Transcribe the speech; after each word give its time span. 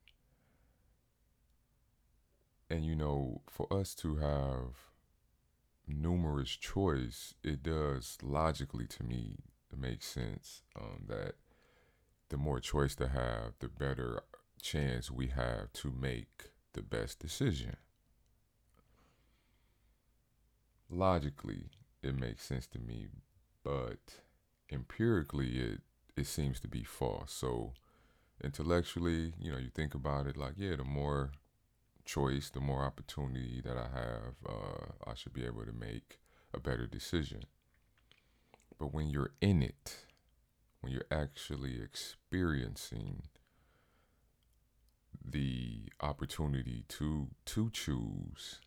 And 2.69 2.85
you 2.85 2.95
know, 2.95 3.41
for 3.49 3.71
us 3.73 3.95
to 3.95 4.17
have 4.17 4.91
numerous 5.87 6.49
choice, 6.49 7.33
it 7.43 7.63
does 7.63 8.17
logically 8.21 8.87
to 8.87 9.03
me 9.03 9.37
make 9.77 10.03
sense 10.03 10.61
um, 10.79 11.05
that 11.07 11.33
the 12.29 12.37
more 12.37 12.59
choice 12.59 12.95
to 12.95 13.07
have, 13.07 13.53
the 13.59 13.67
better 13.67 14.21
chance 14.61 15.11
we 15.11 15.27
have 15.27 15.71
to 15.73 15.91
make 15.91 16.51
the 16.73 16.81
best 16.81 17.19
decision. 17.19 17.77
Logically, 20.89 21.69
it 22.03 22.15
makes 22.15 22.45
sense 22.45 22.67
to 22.67 22.79
me, 22.79 23.07
but 23.63 24.21
empirically, 24.71 25.59
it 25.59 25.81
it 26.17 26.27
seems 26.27 26.59
to 26.59 26.67
be 26.67 26.83
false. 26.83 27.31
So 27.31 27.73
intellectually, 28.43 29.33
you 29.39 29.51
know, 29.51 29.57
you 29.57 29.69
think 29.69 29.95
about 29.95 30.27
it 30.27 30.37
like, 30.37 30.53
yeah, 30.57 30.75
the 30.75 30.83
more 30.83 31.31
choice, 32.03 32.49
the 32.49 32.59
more 32.59 32.83
opportunity 32.83 33.61
that 33.63 33.77
I 33.77 33.87
have, 33.97 34.33
uh, 34.47 35.09
I 35.09 35.13
should 35.13 35.33
be 35.33 35.45
able 35.45 35.65
to 35.65 35.71
make 35.71 36.19
a 36.53 36.59
better 36.59 36.87
decision. 36.87 37.43
But 38.77 38.93
when 38.93 39.09
you're 39.09 39.31
in 39.41 39.61
it, 39.61 40.05
when 40.81 40.91
you're 40.91 41.05
actually 41.11 41.81
experiencing 41.81 43.23
the 45.31 45.91
opportunity 46.01 46.83
to 46.87 47.29
to 47.45 47.69
choose, 47.71 48.59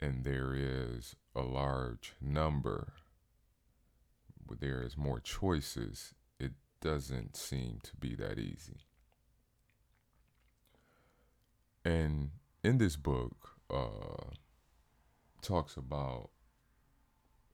and 0.00 0.24
there 0.24 0.54
is 0.54 1.16
a 1.34 1.42
large 1.42 2.14
number, 2.20 2.92
there 4.60 4.82
is 4.82 4.96
more 4.96 5.20
choices, 5.20 6.14
it 6.38 6.52
doesn't 6.80 7.36
seem 7.36 7.78
to 7.82 7.96
be 7.96 8.14
that 8.14 8.38
easy. 8.38 8.80
And 11.84 12.30
in 12.62 12.78
this 12.78 12.96
book, 12.96 13.50
uh, 13.70 14.32
talks 15.40 15.76
about 15.76 16.30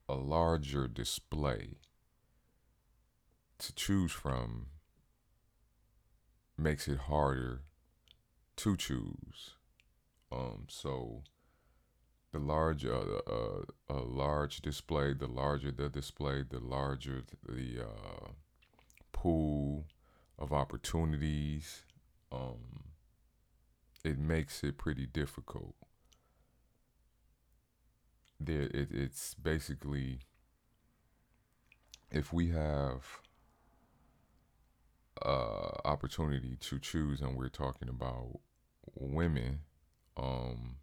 a 0.09 0.15
larger 0.15 0.87
display 0.87 1.77
to 3.59 3.73
choose 3.73 4.11
from 4.11 4.67
makes 6.57 6.87
it 6.87 6.97
harder 6.97 7.61
to 8.57 8.75
choose. 8.77 9.55
Um, 10.31 10.65
so 10.69 11.23
the 12.31 12.39
larger 12.39 12.93
uh, 12.93 13.31
uh, 13.31 13.61
a 13.89 13.99
large 14.01 14.57
display, 14.61 15.13
the 15.13 15.27
larger 15.27 15.71
the 15.71 15.89
display, 15.89 16.43
the 16.43 16.59
larger 16.59 17.23
the 17.47 17.83
uh, 17.83 18.27
pool 19.13 19.85
of 20.37 20.51
opportunities. 20.51 21.83
Um, 22.31 22.83
it 24.03 24.19
makes 24.19 24.63
it 24.63 24.77
pretty 24.77 25.05
difficult. 25.05 25.75
There, 28.39 28.63
it, 28.63 28.89
it's 28.91 29.33
basically 29.35 30.19
if 32.11 32.33
we 32.33 32.49
have 32.49 33.21
uh, 35.23 35.71
opportunity 35.85 36.57
to 36.59 36.79
choose, 36.79 37.21
and 37.21 37.37
we're 37.37 37.49
talking 37.49 37.87
about 37.87 38.39
women, 38.95 39.59
um, 40.17 40.75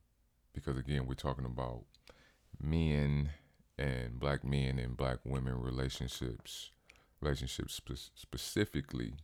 because 0.53 0.77
again, 0.77 1.07
we're 1.07 1.15
talking 1.15 1.45
about 1.45 1.85
men 2.61 3.31
and 3.79 4.19
black 4.19 4.45
men 4.45 4.79
and 4.79 4.97
black 4.97 5.19
women 5.25 5.61
relationships, 5.61 6.71
relationships 7.21 7.75
spe- 7.75 8.11
specifically 8.15 9.15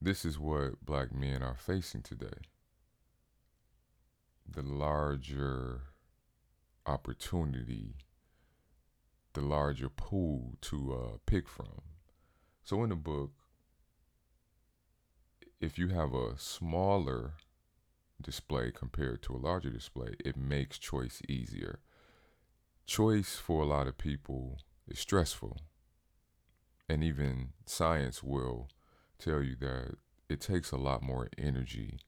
this 0.00 0.24
is 0.24 0.38
what 0.38 0.84
black 0.84 1.12
men 1.12 1.42
are 1.42 1.56
facing 1.56 2.02
today. 2.02 2.38
The 4.48 4.62
larger 4.62 5.80
opportunity, 6.86 7.96
the 9.32 9.40
larger 9.40 9.88
pool 9.88 10.54
to 10.62 10.94
uh, 10.94 11.16
pick 11.26 11.48
from. 11.48 11.82
So 12.62 12.82
in 12.84 12.90
the 12.90 12.96
book, 12.96 13.32
if 15.60 15.78
you 15.78 15.88
have 15.88 16.14
a 16.14 16.38
smaller 16.38 17.34
display 18.20 18.70
compared 18.70 19.22
to 19.22 19.34
a 19.34 19.38
larger 19.38 19.70
display, 19.70 20.14
it 20.24 20.36
makes 20.36 20.78
choice 20.78 21.20
easier. 21.28 21.80
Choice 22.86 23.36
for 23.36 23.62
a 23.62 23.66
lot 23.66 23.86
of 23.86 23.98
people 23.98 24.58
is 24.86 24.98
stressful. 24.98 25.58
And 26.88 27.04
even 27.04 27.50
science 27.66 28.22
will 28.22 28.68
tell 29.18 29.42
you 29.42 29.56
that 29.56 29.96
it 30.28 30.40
takes 30.40 30.70
a 30.70 30.76
lot 30.76 31.02
more 31.02 31.28
energy 31.36 32.00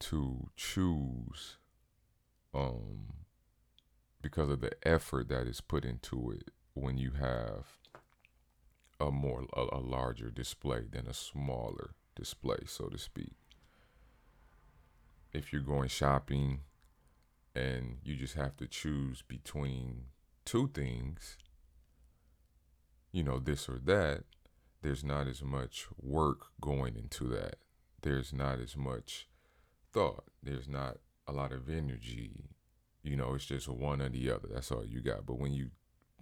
to 0.00 0.48
choose 0.56 1.56
um, 2.52 3.06
because 4.20 4.50
of 4.50 4.60
the 4.60 4.72
effort 4.86 5.28
that 5.28 5.46
is 5.46 5.60
put 5.60 5.84
into 5.84 6.30
it 6.30 6.50
when 6.74 6.98
you 6.98 7.12
have 7.12 7.78
a 9.00 9.10
more 9.10 9.46
a, 9.54 9.66
a 9.72 9.80
larger 9.80 10.30
display 10.30 10.82
than 10.90 11.06
a 11.06 11.14
smaller 11.14 11.94
display 12.16 12.58
so 12.66 12.86
to 12.86 12.98
speak 12.98 13.34
if 15.32 15.52
you're 15.52 15.62
going 15.62 15.88
shopping 15.88 16.60
and 17.54 17.98
you 18.04 18.14
just 18.16 18.34
have 18.34 18.56
to 18.56 18.66
choose 18.66 19.22
between 19.26 20.04
two 20.44 20.68
things 20.68 21.36
you 23.10 23.22
know 23.22 23.38
this 23.38 23.68
or 23.68 23.78
that 23.78 24.24
there's 24.84 25.02
not 25.02 25.26
as 25.26 25.42
much 25.42 25.86
work 25.98 26.48
going 26.60 26.94
into 26.94 27.24
that. 27.28 27.56
There's 28.02 28.34
not 28.34 28.60
as 28.60 28.76
much 28.76 29.26
thought. 29.94 30.24
There's 30.42 30.68
not 30.68 30.98
a 31.26 31.32
lot 31.32 31.52
of 31.52 31.70
energy. 31.70 32.50
You 33.02 33.16
know, 33.16 33.32
it's 33.32 33.46
just 33.46 33.66
one 33.66 34.02
or 34.02 34.10
the 34.10 34.30
other. 34.30 34.48
That's 34.52 34.70
all 34.70 34.84
you 34.84 35.00
got. 35.00 35.24
But 35.24 35.38
when 35.38 35.54
you 35.54 35.70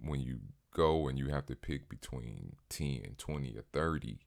when 0.01 0.21
you 0.21 0.39
go 0.71 1.07
and 1.07 1.17
you 1.17 1.29
have 1.29 1.45
to 1.45 1.55
pick 1.55 1.89
between 1.89 2.55
10, 2.69 3.01
and 3.03 3.17
20 3.17 3.55
or 3.57 3.63
30 3.73 4.19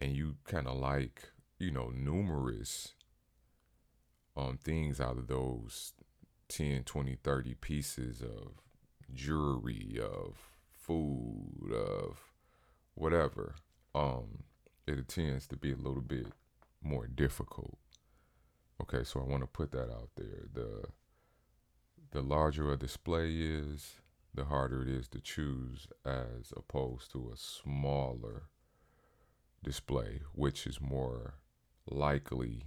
and 0.00 0.16
you 0.16 0.36
kind 0.44 0.66
of 0.66 0.76
like 0.76 1.30
you 1.58 1.70
know, 1.70 1.90
numerous 1.94 2.94
um 4.36 4.58
things 4.62 5.00
out 5.00 5.16
of 5.16 5.26
those 5.26 5.94
10, 6.48 6.84
20, 6.84 7.16
30 7.22 7.54
pieces 7.54 8.20
of 8.20 8.52
jewelry, 9.14 9.98
of 10.00 10.36
food, 10.70 11.72
of 11.72 12.18
whatever. 12.94 13.54
Um, 13.94 14.44
it 14.86 15.08
tends 15.08 15.46
to 15.48 15.56
be 15.56 15.72
a 15.72 15.76
little 15.76 16.02
bit 16.02 16.26
more 16.82 17.06
difficult. 17.06 17.78
Okay, 18.80 19.02
so 19.02 19.20
I 19.20 19.24
want 19.24 19.42
to 19.42 19.48
put 19.48 19.72
that 19.72 19.90
out 19.90 20.10
there. 20.16 20.44
The 20.52 20.84
the 22.12 22.22
larger 22.22 22.72
a 22.72 22.76
display 22.76 23.32
is, 23.32 23.96
the 24.36 24.44
harder 24.44 24.82
it 24.82 24.88
is 24.88 25.08
to 25.08 25.20
choose 25.20 25.88
as 26.04 26.52
opposed 26.56 27.10
to 27.12 27.30
a 27.32 27.36
smaller 27.36 28.44
display, 29.64 30.20
which 30.32 30.66
is 30.66 30.80
more 30.80 31.34
likely 31.90 32.64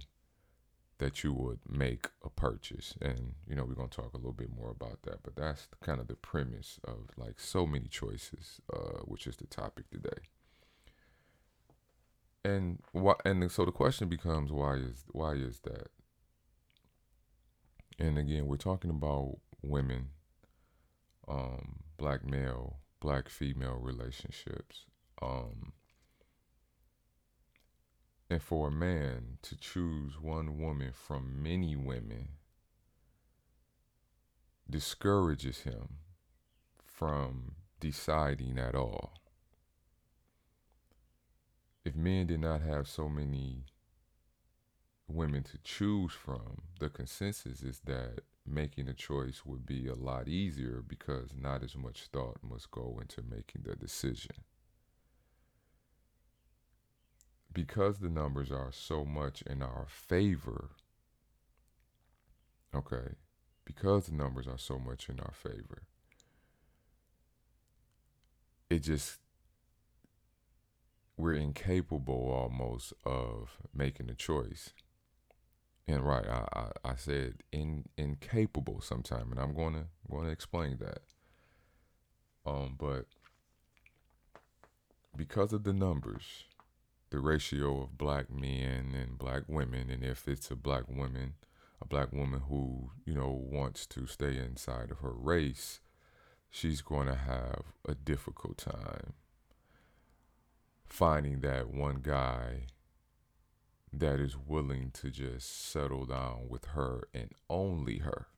that 0.98 1.24
you 1.24 1.32
would 1.32 1.60
make 1.66 2.08
a 2.22 2.28
purchase. 2.28 2.94
And, 3.00 3.34
you 3.46 3.56
know, 3.56 3.64
we're 3.64 3.74
going 3.74 3.88
to 3.88 3.96
talk 3.96 4.12
a 4.12 4.18
little 4.18 4.32
bit 4.32 4.50
more 4.54 4.70
about 4.70 5.02
that. 5.04 5.22
But 5.22 5.36
that's 5.36 5.66
kind 5.82 5.98
of 5.98 6.08
the 6.08 6.14
premise 6.14 6.78
of 6.84 7.08
like 7.16 7.40
so 7.40 7.66
many 7.66 7.88
choices, 7.88 8.60
uh, 8.72 9.00
which 9.04 9.26
is 9.26 9.36
the 9.36 9.46
topic 9.46 9.90
today. 9.90 10.28
And 12.44 12.80
why? 12.92 13.14
And 13.24 13.50
so 13.50 13.64
the 13.64 13.72
question 13.72 14.08
becomes, 14.08 14.50
why 14.52 14.74
is 14.74 15.04
why 15.12 15.32
is 15.32 15.60
that? 15.60 15.88
And 17.98 18.18
again, 18.18 18.46
we're 18.46 18.56
talking 18.56 18.90
about 18.90 19.38
women, 19.62 20.08
um, 21.30 21.76
black 21.96 22.24
male, 22.24 22.78
black 23.00 23.28
female 23.28 23.78
relationships. 23.80 24.84
Um, 25.22 25.72
and 28.28 28.42
for 28.42 28.68
a 28.68 28.72
man 28.72 29.38
to 29.42 29.56
choose 29.56 30.20
one 30.20 30.58
woman 30.58 30.92
from 30.92 31.42
many 31.42 31.76
women 31.76 32.28
discourages 34.68 35.60
him 35.60 35.96
from 36.84 37.52
deciding 37.80 38.58
at 38.58 38.74
all. 38.74 39.14
If 41.84 41.96
men 41.96 42.26
did 42.26 42.40
not 42.40 42.60
have 42.60 42.86
so 42.86 43.08
many 43.08 43.64
women 45.08 45.42
to 45.44 45.58
choose 45.64 46.12
from, 46.12 46.62
the 46.78 46.88
consensus 46.88 47.62
is 47.62 47.80
that 47.86 48.20
making 48.50 48.88
a 48.88 48.94
choice 48.94 49.42
would 49.44 49.64
be 49.64 49.86
a 49.86 49.94
lot 49.94 50.28
easier 50.28 50.82
because 50.86 51.30
not 51.38 51.62
as 51.62 51.76
much 51.76 52.08
thought 52.12 52.38
must 52.42 52.70
go 52.70 52.98
into 53.00 53.22
making 53.22 53.62
the 53.62 53.76
decision. 53.76 54.44
Because 57.52 57.98
the 57.98 58.08
numbers 58.08 58.50
are 58.50 58.70
so 58.72 59.04
much 59.04 59.42
in 59.42 59.62
our 59.62 59.86
favor, 59.88 60.70
okay, 62.74 63.14
because 63.64 64.06
the 64.06 64.14
numbers 64.14 64.46
are 64.46 64.58
so 64.58 64.78
much 64.78 65.08
in 65.08 65.18
our 65.20 65.32
favor, 65.32 65.82
it 68.68 68.80
just 68.80 69.18
we're 71.16 71.34
incapable 71.34 72.30
almost 72.32 72.92
of 73.04 73.58
making 73.74 74.08
a 74.08 74.14
choice 74.14 74.72
and 75.90 76.06
right, 76.06 76.26
I, 76.26 76.46
I, 76.52 76.90
I 76.90 76.94
said 76.96 77.34
in, 77.52 77.84
incapable 77.96 78.80
sometime, 78.80 79.30
and 79.30 79.40
I'm 79.40 79.54
going 79.54 79.74
to 79.74 79.84
going 80.10 80.26
to 80.26 80.32
explain 80.32 80.78
that. 80.78 81.00
Um, 82.46 82.76
but 82.78 83.06
because 85.16 85.52
of 85.52 85.64
the 85.64 85.72
numbers, 85.72 86.44
the 87.10 87.18
ratio 87.18 87.82
of 87.82 87.98
black 87.98 88.30
men 88.30 88.94
and 88.94 89.18
black 89.18 89.42
women, 89.48 89.90
and 89.90 90.04
if 90.04 90.26
it's 90.26 90.50
a 90.50 90.56
black 90.56 90.88
woman, 90.88 91.34
a 91.80 91.86
black 91.86 92.12
woman 92.12 92.42
who 92.48 92.90
you 93.04 93.14
know 93.14 93.30
wants 93.30 93.86
to 93.88 94.06
stay 94.06 94.38
inside 94.38 94.90
of 94.90 94.98
her 94.98 95.12
race, 95.12 95.80
she's 96.50 96.82
going 96.82 97.06
to 97.06 97.14
have 97.16 97.62
a 97.86 97.94
difficult 97.94 98.58
time 98.58 99.14
finding 100.90 101.40
that 101.40 101.72
one 101.72 102.00
guy 102.02 102.66
that 103.92 104.20
is 104.20 104.36
willing 104.36 104.90
to 104.92 105.10
just 105.10 105.70
settle 105.70 106.06
down 106.06 106.48
with 106.48 106.66
her 106.66 107.08
and 107.12 107.30
only 107.48 107.98
her. 107.98 108.28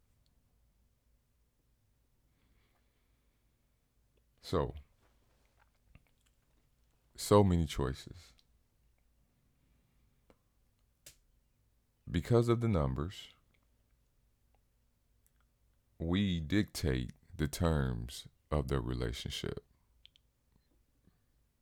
So, 4.41 4.75
so 7.17 7.45
many 7.45 7.67
choices. 7.67 8.33
Because 12.11 12.49
of 12.49 12.61
the 12.61 12.69
numbers, 12.69 13.29
we 15.99 16.41
dictate 16.41 17.13
the 17.35 17.47
terms 17.47 18.27
of 18.51 18.69
the 18.69 18.81
relationship. 18.81 19.63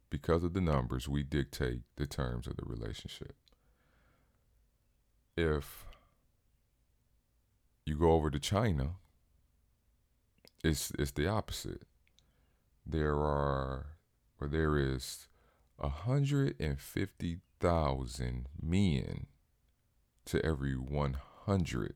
Because 0.09 0.43
of 0.43 0.55
the 0.55 0.61
numbers, 0.61 1.09
we 1.09 1.23
dictate 1.23 1.83
the 1.97 2.07
terms 2.07 2.47
of 2.47 2.57
the 2.57 2.65
relationship 2.65 3.37
if 5.37 5.87
you 7.87 7.97
go 7.97 8.13
over 8.13 8.31
to 8.31 8.39
China, 8.39 8.97
it's 10.63 10.93
it's 10.99 11.13
the 11.13 11.27
opposite. 11.27 11.83
There 12.87 13.17
are 13.17 13.87
or 14.41 14.49
there 14.49 14.77
is 14.77 15.29
hundred 15.81 16.57
and 16.61 16.79
fifty 16.79 17.39
thousand 17.59 18.49
men 18.61 19.27
to 20.27 20.45
every 20.45 20.75
one 20.75 21.17
hundred 21.47 21.95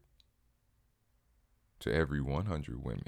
to 1.81 1.93
every 1.93 2.21
one 2.21 2.47
hundred 2.47 2.83
women. 2.83 3.05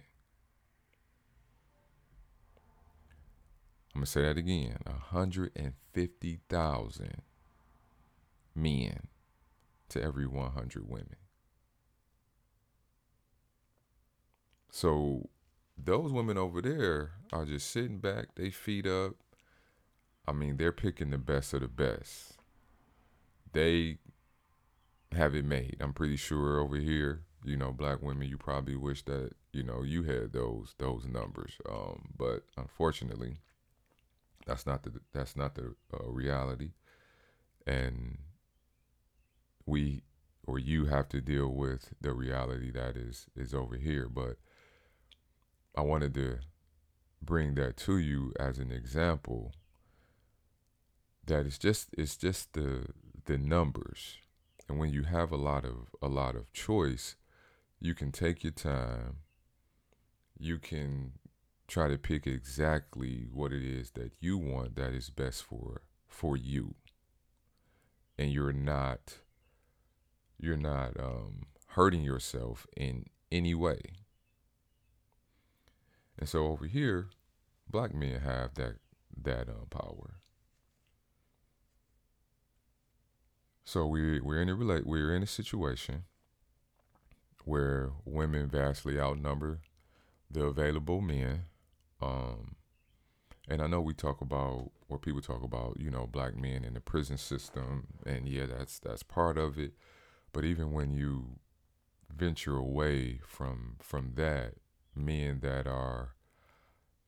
I'm 3.94 4.00
gonna 4.00 4.06
say 4.06 4.22
that 4.22 4.36
again. 4.36 4.76
Hundred 5.10 5.52
and 5.56 5.72
fifty 5.92 6.40
thousand 6.50 7.22
men 8.54 9.08
to 9.90 10.02
every 10.02 10.26
100 10.26 10.88
women. 10.88 11.16
So 14.70 15.28
those 15.82 16.12
women 16.12 16.36
over 16.36 16.60
there 16.60 17.12
are 17.32 17.44
just 17.44 17.70
sitting 17.70 17.98
back, 17.98 18.34
they 18.34 18.50
feet 18.50 18.86
up. 18.86 19.14
I 20.28 20.32
mean, 20.32 20.56
they're 20.56 20.72
picking 20.72 21.10
the 21.10 21.18
best 21.18 21.54
of 21.54 21.60
the 21.60 21.68
best. 21.68 22.36
They 23.52 23.98
have 25.12 25.34
it 25.34 25.44
made. 25.44 25.76
I'm 25.80 25.92
pretty 25.92 26.16
sure 26.16 26.58
over 26.58 26.76
here, 26.76 27.22
you 27.44 27.56
know, 27.56 27.72
black 27.72 28.02
women, 28.02 28.28
you 28.28 28.36
probably 28.36 28.76
wish 28.76 29.02
that, 29.04 29.30
you 29.52 29.62
know, 29.62 29.82
you 29.82 30.02
had 30.02 30.32
those 30.32 30.74
those 30.78 31.06
numbers. 31.06 31.52
Um, 31.70 32.08
but 32.16 32.42
unfortunately, 32.56 33.38
that's 34.46 34.66
not 34.66 34.82
the 34.82 34.92
that's 35.12 35.36
not 35.36 35.54
the 35.54 35.74
uh, 35.92 36.08
reality. 36.08 36.72
And 37.66 38.18
we 39.66 40.02
or 40.46 40.58
you 40.58 40.86
have 40.86 41.08
to 41.08 41.20
deal 41.20 41.48
with 41.48 41.92
the 42.00 42.12
reality 42.12 42.70
that 42.70 42.96
is 42.96 43.26
is 43.36 43.52
over 43.52 43.76
here. 43.76 44.08
But 44.08 44.36
i 45.76 45.82
wanted 45.82 46.14
to 46.14 46.38
bring 47.20 47.54
that 47.54 47.76
to 47.76 47.98
you 47.98 48.32
as 48.38 48.58
an 48.58 48.72
example 48.72 49.52
that 51.26 51.44
it's 51.44 51.58
just 51.58 51.88
it's 51.98 52.16
just 52.16 52.52
the 52.52 52.86
the 53.26 53.38
numbers. 53.38 54.18
And 54.68 54.78
when 54.78 54.90
you 54.90 55.04
have 55.04 55.30
a 55.32 55.36
lot 55.36 55.64
of 55.64 55.94
a 56.00 56.08
lot 56.08 56.34
of 56.34 56.52
choice 56.52 57.16
you 57.80 57.94
can 57.94 58.12
take 58.12 58.42
your 58.42 58.52
time. 58.52 59.18
You 60.38 60.58
can 60.58 61.12
try 61.68 61.88
to 61.88 61.98
pick 61.98 62.26
exactly 62.26 63.26
what 63.32 63.52
it 63.52 63.62
is 63.62 63.90
that 63.92 64.12
you 64.20 64.38
want 64.38 64.76
that 64.76 64.92
is 64.92 65.10
best 65.10 65.42
for 65.42 65.82
for 66.06 66.36
you. 66.36 66.74
And 68.18 68.32
you're 68.32 68.52
not 68.52 69.18
you're 70.38 70.56
not 70.56 70.98
um, 70.98 71.42
hurting 71.68 72.02
yourself 72.02 72.66
in 72.76 73.06
any 73.30 73.54
way. 73.54 73.80
And 76.18 76.28
so 76.28 76.46
over 76.46 76.66
here, 76.66 77.08
black 77.68 77.94
men 77.94 78.20
have 78.20 78.54
that 78.54 78.76
that 79.22 79.48
uh, 79.48 79.64
power. 79.70 80.20
So 83.64 83.86
we 83.86 84.20
we're 84.20 84.40
in 84.40 84.48
a 84.48 84.54
relate 84.54 84.86
we're 84.86 85.14
in 85.14 85.22
a 85.22 85.26
situation 85.26 86.04
where 87.44 87.90
women 88.04 88.48
vastly 88.48 88.98
outnumber 88.98 89.60
the 90.30 90.44
available 90.44 91.00
men. 91.00 91.44
Um, 92.00 92.56
and 93.48 93.62
I 93.62 93.66
know 93.66 93.80
we 93.80 93.94
talk 93.94 94.20
about 94.20 94.70
or 94.88 94.98
people 94.98 95.20
talk 95.20 95.42
about, 95.42 95.78
you 95.80 95.90
know, 95.90 96.06
black 96.06 96.36
men 96.36 96.64
in 96.64 96.74
the 96.74 96.80
prison 96.80 97.18
system, 97.18 97.86
and 98.04 98.28
yeah, 98.28 98.46
that's 98.46 98.78
that's 98.78 99.02
part 99.02 99.38
of 99.38 99.58
it. 99.58 99.72
But 100.36 100.44
even 100.44 100.70
when 100.72 100.90
you 100.90 101.38
venture 102.14 102.58
away 102.58 103.20
from 103.26 103.76
from 103.78 104.12
that, 104.16 104.56
men 104.94 105.40
that 105.40 105.66
are 105.66 106.10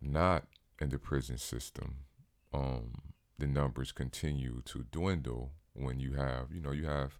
not 0.01 0.47
in 0.81 0.89
the 0.89 0.99
prison 0.99 1.37
system, 1.37 2.07
um, 2.55 2.95
the 3.39 3.47
numbers 3.47 3.93
continue 3.93 4.63
to 4.65 4.87
dwindle 4.91 5.53
when 5.75 6.01
you 6.01 6.15
have, 6.15 6.55
you 6.55 6.63
know, 6.63 6.71
you 6.71 6.87
have 6.87 7.19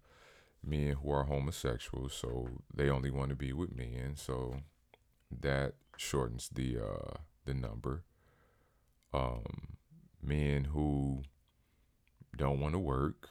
men 0.65 0.95
who 0.95 1.11
are 1.11 1.25
homosexuals, 1.25 2.15
so 2.15 2.49
they 2.75 2.89
only 2.89 3.11
want 3.11 3.29
to 3.29 3.37
be 3.37 3.53
with 3.53 3.77
men, 3.77 4.15
so 4.17 4.61
that 5.31 5.75
shortens 5.99 6.49
the 6.49 6.79
uh 6.79 7.19
the 7.45 7.53
number. 7.53 8.05
Um, 9.13 9.77
men 10.23 10.65
who 10.73 11.25
don't 12.35 12.61
want 12.61 12.73
to 12.73 12.79
work. 12.79 13.29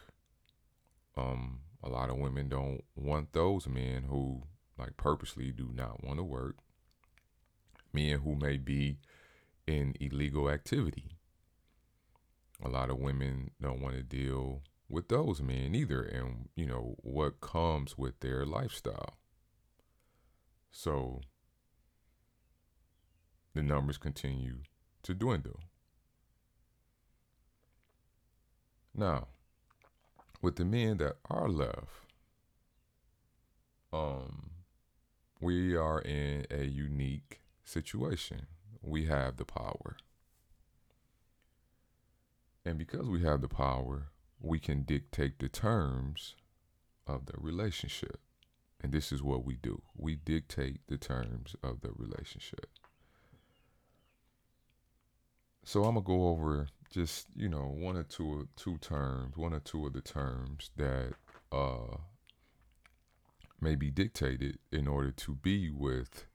Um, 1.16 1.62
a 1.84 1.90
lot 1.90 2.10
of 2.10 2.18
women 2.18 2.50
don't 2.50 2.84
want 2.96 3.34
those 3.34 3.68
men 3.68 4.04
who 4.10 4.44
like 4.78 4.98
purposely 4.98 5.52
do 5.52 5.72
not 5.74 6.04
want 6.04 6.20
to 6.20 6.24
work. 6.24 6.58
Men 7.94 8.20
who 8.20 8.36
may 8.36 8.58
be 8.58 8.98
in 9.66 9.96
illegal 10.00 10.50
activity. 10.50 11.18
A 12.64 12.70
lot 12.70 12.90
of 12.90 12.98
women 12.98 13.52
don't 13.62 13.82
want 13.82 13.96
to 13.96 14.04
deal 14.04 14.62
with 14.90 15.10
those 15.10 15.42
men 15.42 15.76
either 15.76 16.02
and 16.02 16.50
you 16.56 16.66
know 16.66 16.96
what 17.00 17.42
comes 17.42 17.98
with 17.98 18.20
their 18.22 18.46
lifestyle. 18.46 19.18
So 20.72 21.22
the 23.54 23.62
numbers 23.62 23.98
continue 23.98 24.60
to 25.04 25.14
dwindle. 25.14 25.60
Now, 28.96 29.28
with 30.42 30.56
the 30.56 30.66
men 30.66 30.98
that 30.98 31.18
are 31.30 31.50
left, 31.50 32.06
um, 33.92 34.52
we 35.40 35.76
are 35.76 36.02
in 36.02 36.46
a 36.52 36.66
unique 36.66 37.42
situation. 37.64 38.48
We 38.82 39.06
have 39.06 39.38
the 39.38 39.46
power. 39.46 39.98
And 42.66 42.78
because 42.78 43.08
we 43.08 43.24
have 43.24 43.42
the 43.42 43.48
power, 43.48 44.10
we 44.40 44.60
can 44.60 44.84
dictate 44.84 45.40
the 45.40 45.50
terms 45.50 46.36
of 47.06 47.26
the 47.26 47.34
relationship. 47.38 48.20
And 48.82 48.92
this 48.92 49.12
is 49.12 49.24
what 49.24 49.44
we 49.44 49.56
do 49.56 49.82
we 49.96 50.16
dictate 50.16 50.82
the 50.88 50.98
terms 50.98 51.56
of 51.64 51.82
the 51.82 51.92
relationship. 51.96 52.68
So 55.64 55.84
I'm 55.84 55.96
going 55.96 56.06
to 56.06 56.08
go 56.08 56.28
over 56.28 56.68
just, 56.92 57.28
you 57.36 57.50
know, 57.50 57.74
one 57.78 57.98
or 57.98 58.04
two 58.04 58.48
two 58.56 58.78
terms, 58.78 59.38
one 59.38 59.54
or 59.54 59.60
two 59.60 59.86
of 59.86 59.94
the 59.94 60.02
terms 60.02 60.72
that 60.78 61.14
uh 61.52 61.98
may 63.60 63.76
be 63.76 63.90
dictated 63.90 64.60
in 64.72 64.88
order 64.88 65.12
to 65.12 65.36
be 65.36 65.70
with 65.72 66.28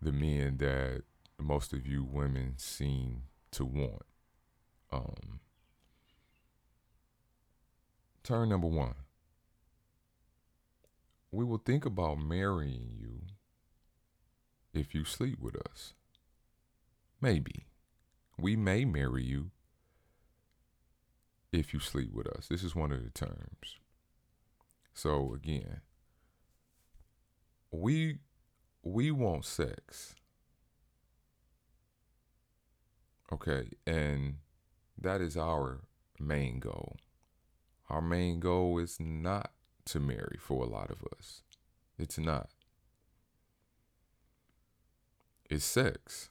the 0.00 0.12
men 0.12 0.58
that 0.58 1.02
most 1.38 1.72
of 1.72 1.86
you 1.86 2.04
women 2.04 2.54
seem 2.56 3.22
to 3.50 3.64
want. 3.64 4.02
Um, 4.92 5.40
turn 8.22 8.50
number 8.50 8.66
one. 8.66 8.94
We 11.30 11.44
will 11.44 11.62
think 11.64 11.86
about 11.86 12.18
marrying 12.18 12.90
you 13.00 13.22
if 14.74 14.94
you 14.94 15.04
sleep 15.04 15.38
with 15.40 15.56
us. 15.56 15.94
Maybe. 17.20 17.66
We 18.38 18.56
may 18.56 18.84
marry 18.84 19.22
you 19.22 19.50
if 21.52 21.74
you 21.74 21.80
sleep 21.80 22.12
with 22.12 22.26
us. 22.26 22.48
This 22.48 22.64
is 22.64 22.74
one 22.74 22.92
of 22.92 23.02
the 23.04 23.10
terms. 23.10 23.78
So 24.94 25.34
again, 25.34 25.80
we 27.70 28.18
we 28.82 29.10
want 29.10 29.44
sex. 29.44 30.14
Okay, 33.32 33.70
and 33.86 34.36
that 35.00 35.20
is 35.20 35.36
our 35.36 35.80
main 36.18 36.58
goal. 36.58 36.96
Our 37.88 38.02
main 38.02 38.40
goal 38.40 38.78
is 38.78 38.98
not 39.00 39.52
to 39.86 40.00
marry 40.00 40.38
for 40.40 40.64
a 40.64 40.68
lot 40.68 40.90
of 40.90 40.98
us. 41.18 41.42
It's 41.98 42.18
not. 42.18 42.50
It's 45.48 45.64
sex. 45.64 46.28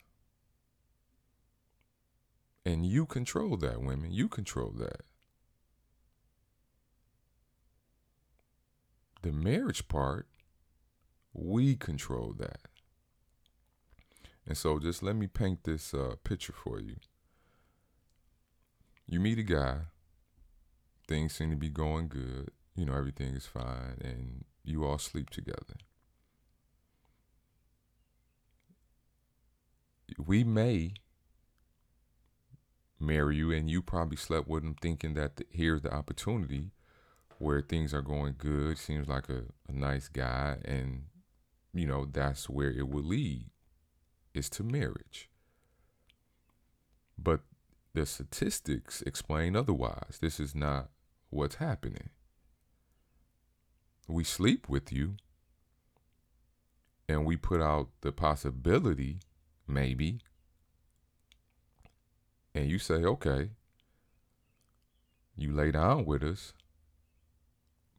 And 2.65 2.85
you 2.85 3.05
control 3.05 3.57
that, 3.57 3.81
women. 3.81 4.11
You 4.11 4.27
control 4.27 4.71
that. 4.77 5.01
The 9.21 9.31
marriage 9.31 9.87
part, 9.87 10.27
we 11.33 11.75
control 11.75 12.33
that. 12.39 12.61
And 14.47 14.57
so 14.57 14.79
just 14.79 15.03
let 15.03 15.15
me 15.15 15.27
paint 15.27 15.63
this 15.63 15.93
uh, 15.93 16.15
picture 16.23 16.53
for 16.53 16.79
you. 16.79 16.95
You 19.05 19.19
meet 19.19 19.37
a 19.37 19.43
guy, 19.43 19.77
things 21.07 21.33
seem 21.33 21.51
to 21.51 21.55
be 21.55 21.69
going 21.69 22.07
good, 22.07 22.49
you 22.75 22.85
know, 22.85 22.95
everything 22.95 23.35
is 23.35 23.45
fine, 23.45 23.97
and 24.01 24.45
you 24.63 24.85
all 24.85 24.97
sleep 24.97 25.29
together. 25.29 25.75
We 30.17 30.43
may 30.43 30.93
marry 32.99 33.37
you, 33.37 33.51
and 33.51 33.69
you 33.69 33.81
probably 33.81 34.17
slept 34.17 34.47
with 34.47 34.63
him 34.63 34.75
thinking 34.81 35.13
that 35.15 35.35
the, 35.35 35.45
here's 35.51 35.81
the 35.81 35.93
opportunity 35.93 36.71
where 37.41 37.61
things 37.61 37.93
are 37.93 38.01
going 38.01 38.35
good, 38.37 38.77
seems 38.77 39.07
like 39.07 39.27
a, 39.29 39.43
a 39.67 39.73
nice 39.73 40.07
guy, 40.07 40.57
and 40.63 41.03
you 41.73 41.87
know, 41.87 42.05
that's 42.05 42.49
where 42.49 42.69
it 42.69 42.87
will 42.87 43.03
lead 43.03 43.45
is 44.33 44.49
to 44.49 44.63
marriage. 44.63 45.29
But 47.17 47.41
the 47.93 48.05
statistics 48.05 49.01
explain 49.01 49.55
otherwise. 49.55 50.19
This 50.21 50.39
is 50.39 50.55
not 50.55 50.89
what's 51.29 51.55
happening. 51.55 52.09
We 54.07 54.23
sleep 54.23 54.67
with 54.69 54.91
you 54.91 55.15
and 57.07 57.25
we 57.25 57.37
put 57.37 57.61
out 57.61 57.89
the 58.01 58.11
possibility, 58.11 59.19
maybe, 59.67 60.19
and 62.53 62.69
you 62.69 62.79
say, 62.79 62.95
okay, 62.95 63.49
you 65.35 65.53
lay 65.53 65.71
down 65.71 66.05
with 66.05 66.23
us, 66.23 66.53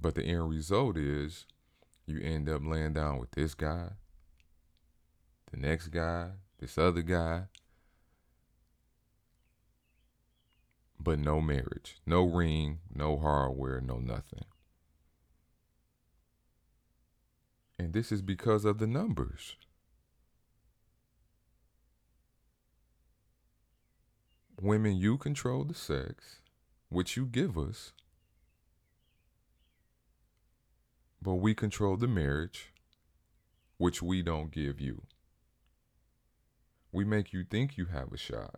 but 0.02 0.16
the 0.16 0.24
end 0.24 0.50
result 0.50 0.96
is 0.96 1.46
you 2.06 2.20
end 2.20 2.48
up 2.48 2.62
laying 2.64 2.92
down 2.92 3.18
with 3.18 3.30
this 3.30 3.54
guy, 3.54 3.90
the 5.52 5.56
next 5.56 5.88
guy, 5.88 6.30
this 6.58 6.76
other 6.76 7.02
guy, 7.02 7.44
but 10.98 11.18
no 11.20 11.40
marriage, 11.40 11.98
no 12.04 12.24
ring, 12.24 12.80
no 12.92 13.16
hardware, 13.16 13.80
no 13.80 13.98
nothing. 13.98 14.44
And 17.78 17.92
this 17.92 18.10
is 18.10 18.22
because 18.22 18.64
of 18.64 18.78
the 18.78 18.86
numbers. 18.86 19.56
Women, 24.60 24.96
you 24.96 25.16
control 25.16 25.64
the 25.64 25.74
sex, 25.74 26.40
which 26.88 27.16
you 27.16 27.26
give 27.26 27.58
us, 27.58 27.92
but 31.22 31.34
we 31.34 31.54
control 31.54 31.96
the 31.96 32.08
marriage, 32.08 32.72
which 33.78 34.02
we 34.02 34.22
don't 34.22 34.50
give 34.50 34.80
you. 34.80 35.02
We 36.90 37.04
make 37.04 37.32
you 37.32 37.44
think 37.44 37.78
you 37.78 37.86
have 37.86 38.12
a 38.12 38.16
shot. 38.16 38.56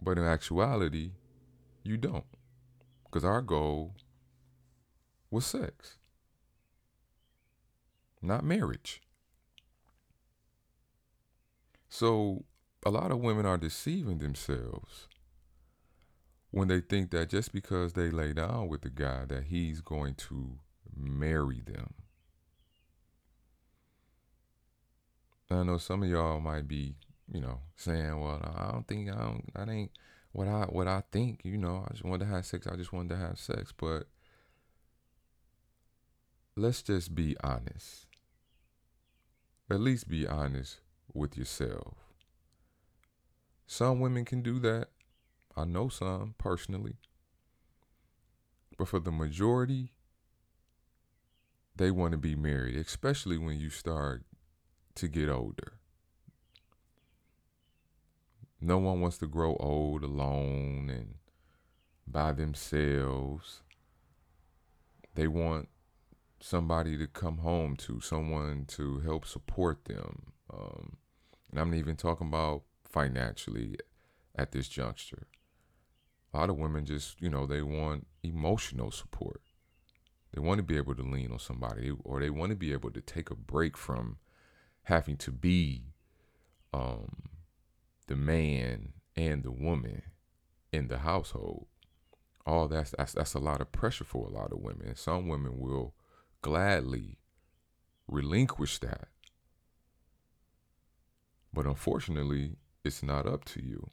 But 0.00 0.18
in 0.18 0.24
actuality, 0.24 1.12
you 1.82 1.96
don't. 1.96 2.24
Because 3.04 3.24
our 3.24 3.42
goal 3.42 3.96
was 5.30 5.44
sex, 5.44 5.98
not 8.22 8.44
marriage. 8.44 9.02
So 11.88 12.44
a 12.86 12.90
lot 12.90 13.10
of 13.10 13.18
women 13.18 13.46
are 13.46 13.58
deceiving 13.58 14.18
themselves 14.18 15.08
when 16.54 16.68
they 16.68 16.80
think 16.80 17.10
that 17.10 17.28
just 17.28 17.52
because 17.52 17.94
they 17.94 18.10
lay 18.10 18.32
down 18.32 18.68
with 18.68 18.82
the 18.82 18.88
guy 18.88 19.24
that 19.24 19.42
he's 19.42 19.80
going 19.80 20.14
to 20.14 20.56
marry 20.96 21.60
them. 21.60 21.94
I 25.50 25.64
know 25.64 25.78
some 25.78 26.04
of 26.04 26.08
y'all 26.08 26.38
might 26.38 26.68
be, 26.68 26.94
you 27.28 27.40
know, 27.40 27.58
saying, 27.74 28.20
"Well, 28.20 28.40
I 28.56 28.70
don't 28.70 28.86
think 28.86 29.10
I 29.10 29.16
don't. 29.16 29.52
That 29.54 29.68
ain't 29.68 29.90
what 30.30 30.46
I 30.46 30.66
what 30.66 30.86
I 30.86 31.02
think." 31.10 31.40
You 31.44 31.58
know, 31.58 31.84
I 31.88 31.92
just 31.92 32.04
wanted 32.04 32.26
to 32.26 32.30
have 32.30 32.46
sex. 32.46 32.68
I 32.68 32.76
just 32.76 32.92
wanted 32.92 33.10
to 33.10 33.16
have 33.16 33.36
sex. 33.36 33.72
But 33.76 34.04
let's 36.54 36.82
just 36.82 37.16
be 37.16 37.36
honest. 37.42 38.06
At 39.68 39.80
least 39.80 40.08
be 40.08 40.24
honest 40.24 40.78
with 41.12 41.36
yourself. 41.36 41.96
Some 43.66 43.98
women 43.98 44.24
can 44.24 44.40
do 44.40 44.60
that. 44.60 44.90
I 45.56 45.64
know 45.64 45.88
some 45.88 46.34
personally. 46.38 46.96
But 48.76 48.88
for 48.88 48.98
the 48.98 49.12
majority, 49.12 49.92
they 51.76 51.90
want 51.90 52.12
to 52.12 52.18
be 52.18 52.34
married, 52.34 52.76
especially 52.76 53.38
when 53.38 53.58
you 53.58 53.70
start 53.70 54.24
to 54.96 55.08
get 55.08 55.28
older. 55.28 55.74
No 58.60 58.78
one 58.78 59.00
wants 59.00 59.18
to 59.18 59.26
grow 59.26 59.56
old 59.56 60.02
alone 60.02 60.90
and 60.90 61.14
by 62.06 62.32
themselves. 62.32 63.62
They 65.14 65.28
want 65.28 65.68
somebody 66.40 66.98
to 66.98 67.06
come 67.06 67.38
home 67.38 67.76
to, 67.76 68.00
someone 68.00 68.64
to 68.68 69.00
help 69.00 69.26
support 69.26 69.84
them. 69.84 70.32
Um, 70.52 70.96
and 71.50 71.60
I'm 71.60 71.70
not 71.70 71.78
even 71.78 71.96
talking 71.96 72.28
about 72.28 72.62
financially 72.84 73.76
at 74.34 74.52
this 74.52 74.68
juncture. 74.68 75.26
A 76.34 76.38
lot 76.38 76.50
of 76.50 76.56
women 76.56 76.84
just, 76.84 77.22
you 77.22 77.30
know, 77.30 77.46
they 77.46 77.62
want 77.62 78.08
emotional 78.24 78.90
support. 78.90 79.40
They 80.34 80.40
want 80.40 80.58
to 80.58 80.64
be 80.64 80.76
able 80.76 80.96
to 80.96 81.02
lean 81.02 81.30
on 81.30 81.38
somebody, 81.38 81.92
or 82.02 82.18
they 82.18 82.28
want 82.28 82.50
to 82.50 82.56
be 82.56 82.72
able 82.72 82.90
to 82.90 83.00
take 83.00 83.30
a 83.30 83.36
break 83.36 83.76
from 83.76 84.18
having 84.82 85.16
to 85.18 85.30
be 85.30 85.92
um, 86.72 87.22
the 88.08 88.16
man 88.16 88.94
and 89.14 89.44
the 89.44 89.52
woman 89.52 90.02
in 90.72 90.88
the 90.88 90.98
household. 90.98 91.66
All 92.44 92.66
that's, 92.66 92.90
that's 92.98 93.12
that's 93.12 93.34
a 93.34 93.38
lot 93.38 93.60
of 93.60 93.70
pressure 93.70 94.04
for 94.04 94.26
a 94.26 94.32
lot 94.32 94.52
of 94.52 94.58
women. 94.58 94.96
Some 94.96 95.28
women 95.28 95.60
will 95.60 95.94
gladly 96.42 97.18
relinquish 98.08 98.80
that. 98.80 99.06
But 101.52 101.66
unfortunately, 101.66 102.56
it's 102.84 103.04
not 103.04 103.24
up 103.24 103.44
to 103.46 103.64
you. 103.64 103.90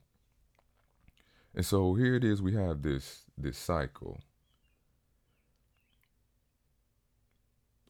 And 1.53 1.65
so 1.65 1.95
here 1.95 2.15
it 2.15 2.23
is 2.23 2.41
we 2.41 2.53
have 2.55 2.81
this 2.81 3.23
this 3.37 3.57
cycle. 3.57 4.21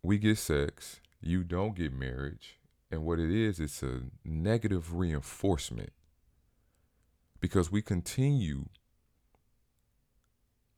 We 0.03 0.17
get 0.17 0.39
sex, 0.39 0.99
you 1.21 1.43
don't 1.43 1.75
get 1.75 1.93
marriage, 1.93 2.59
and 2.89 3.03
what 3.03 3.19
it 3.19 3.29
is 3.29 3.59
it's 3.59 3.83
a 3.83 4.01
negative 4.25 4.95
reinforcement. 4.95 5.91
Because 7.39 7.71
we 7.71 7.81
continue 7.81 8.65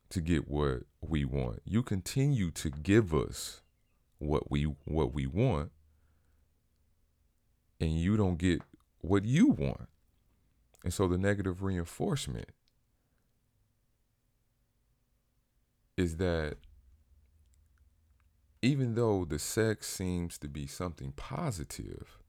to 0.09 0.21
get 0.21 0.47
what 0.47 0.83
we 1.01 1.25
want. 1.25 1.61
You 1.65 1.83
continue 1.83 2.51
to 2.51 2.69
give 2.69 3.13
us 3.13 3.61
what 4.19 4.49
we 4.51 4.63
what 4.85 5.13
we 5.13 5.25
want 5.25 5.71
and 7.79 7.99
you 7.99 8.15
don't 8.15 8.37
get 8.37 8.61
what 9.01 9.25
you 9.25 9.47
want. 9.47 9.89
And 10.83 10.93
so 10.93 11.07
the 11.07 11.17
negative 11.17 11.63
reinforcement 11.63 12.49
is 15.97 16.17
that 16.17 16.55
even 18.61 18.95
though 18.95 19.25
the 19.25 19.39
sex 19.39 19.87
seems 19.87 20.37
to 20.37 20.47
be 20.47 20.65
something 20.65 21.11
positive 21.15 22.19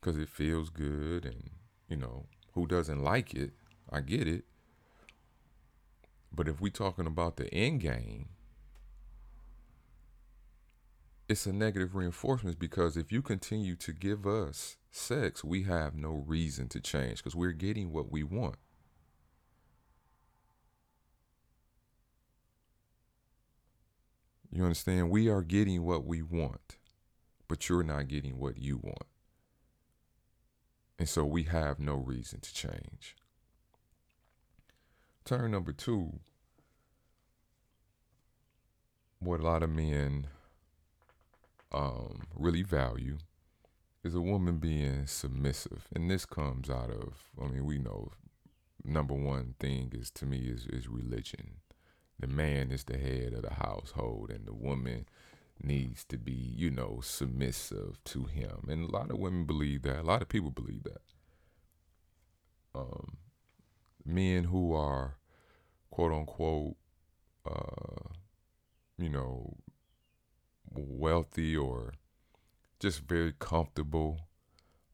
because 0.00 0.18
it 0.18 0.28
feels 0.28 0.70
good 0.70 1.24
and 1.24 1.50
you 1.88 1.96
know 1.96 2.26
who 2.52 2.66
doesn't 2.66 3.02
like 3.02 3.34
it 3.34 3.52
i 3.90 4.00
get 4.00 4.26
it 4.26 4.44
but 6.32 6.48
if 6.48 6.60
we're 6.60 6.70
talking 6.70 7.06
about 7.06 7.36
the 7.36 7.52
end 7.54 7.80
game 7.80 8.28
it's 11.28 11.44
a 11.44 11.52
negative 11.52 11.94
reinforcement 11.94 12.58
because 12.58 12.96
if 12.96 13.12
you 13.12 13.20
continue 13.20 13.76
to 13.76 13.92
give 13.92 14.26
us 14.26 14.78
sex, 14.90 15.44
we 15.44 15.64
have 15.64 15.94
no 15.94 16.24
reason 16.26 16.68
to 16.68 16.80
change 16.80 17.18
because 17.18 17.36
we're 17.36 17.52
getting 17.52 17.92
what 17.92 18.10
we 18.10 18.22
want. 18.22 18.56
You 24.50 24.64
understand? 24.64 25.10
We 25.10 25.28
are 25.28 25.42
getting 25.42 25.84
what 25.84 26.04
we 26.04 26.22
want, 26.22 26.78
but 27.48 27.68
you're 27.68 27.82
not 27.82 28.08
getting 28.08 28.38
what 28.38 28.58
you 28.58 28.78
want. 28.78 29.06
And 30.98 31.08
so 31.08 31.24
we 31.24 31.44
have 31.44 31.78
no 31.78 31.94
reason 31.94 32.40
to 32.40 32.52
change. 32.52 33.14
Turn 35.24 35.50
number 35.50 35.72
two 35.72 36.20
what 39.20 39.40
a 39.40 39.42
lot 39.42 39.62
of 39.62 39.70
men 39.70 40.28
um, 41.72 42.22
really 42.34 42.62
value 42.62 43.18
is 44.04 44.14
a 44.14 44.20
woman 44.20 44.58
being 44.58 45.06
submissive, 45.06 45.88
and 45.94 46.10
this 46.10 46.24
comes 46.24 46.70
out 46.70 46.90
of 46.90 47.30
I 47.40 47.48
mean 47.48 47.64
we 47.64 47.78
know 47.78 48.12
number 48.84 49.14
one 49.14 49.54
thing 49.58 49.92
is 49.92 50.10
to 50.12 50.26
me 50.26 50.38
is 50.38 50.66
is 50.66 50.88
religion. 50.88 51.56
The 52.18 52.26
man 52.26 52.70
is 52.70 52.84
the 52.84 52.98
head 52.98 53.32
of 53.32 53.42
the 53.42 53.54
household, 53.54 54.30
and 54.30 54.46
the 54.46 54.54
woman 54.54 55.06
needs 55.62 56.04
to 56.04 56.18
be 56.18 56.32
you 56.32 56.70
know 56.70 57.00
submissive 57.02 57.98
to 58.04 58.24
him, 58.24 58.66
and 58.68 58.88
a 58.88 58.92
lot 58.92 59.10
of 59.10 59.18
women 59.18 59.44
believe 59.44 59.82
that. 59.82 60.00
A 60.00 60.02
lot 60.02 60.22
of 60.22 60.28
people 60.28 60.50
believe 60.50 60.84
that. 60.84 61.00
Um, 62.74 63.18
men 64.04 64.44
who 64.44 64.74
are 64.74 65.18
quote 65.90 66.12
unquote 66.12 66.76
uh, 67.46 68.12
you 68.96 69.08
know 69.08 69.56
wealthy 70.72 71.56
or 71.56 71.94
just 72.80 73.00
very 73.00 73.32
comfortable. 73.38 74.20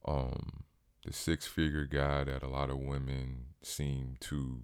Um, 0.06 0.64
the 1.04 1.12
six 1.12 1.46
figure 1.46 1.87
guy 1.87 2.24
that 2.24 2.42
a 2.42 2.48
lot 2.48 2.70
of 2.70 2.78
women 2.78 3.46
seem 3.62 4.16
to 4.20 4.62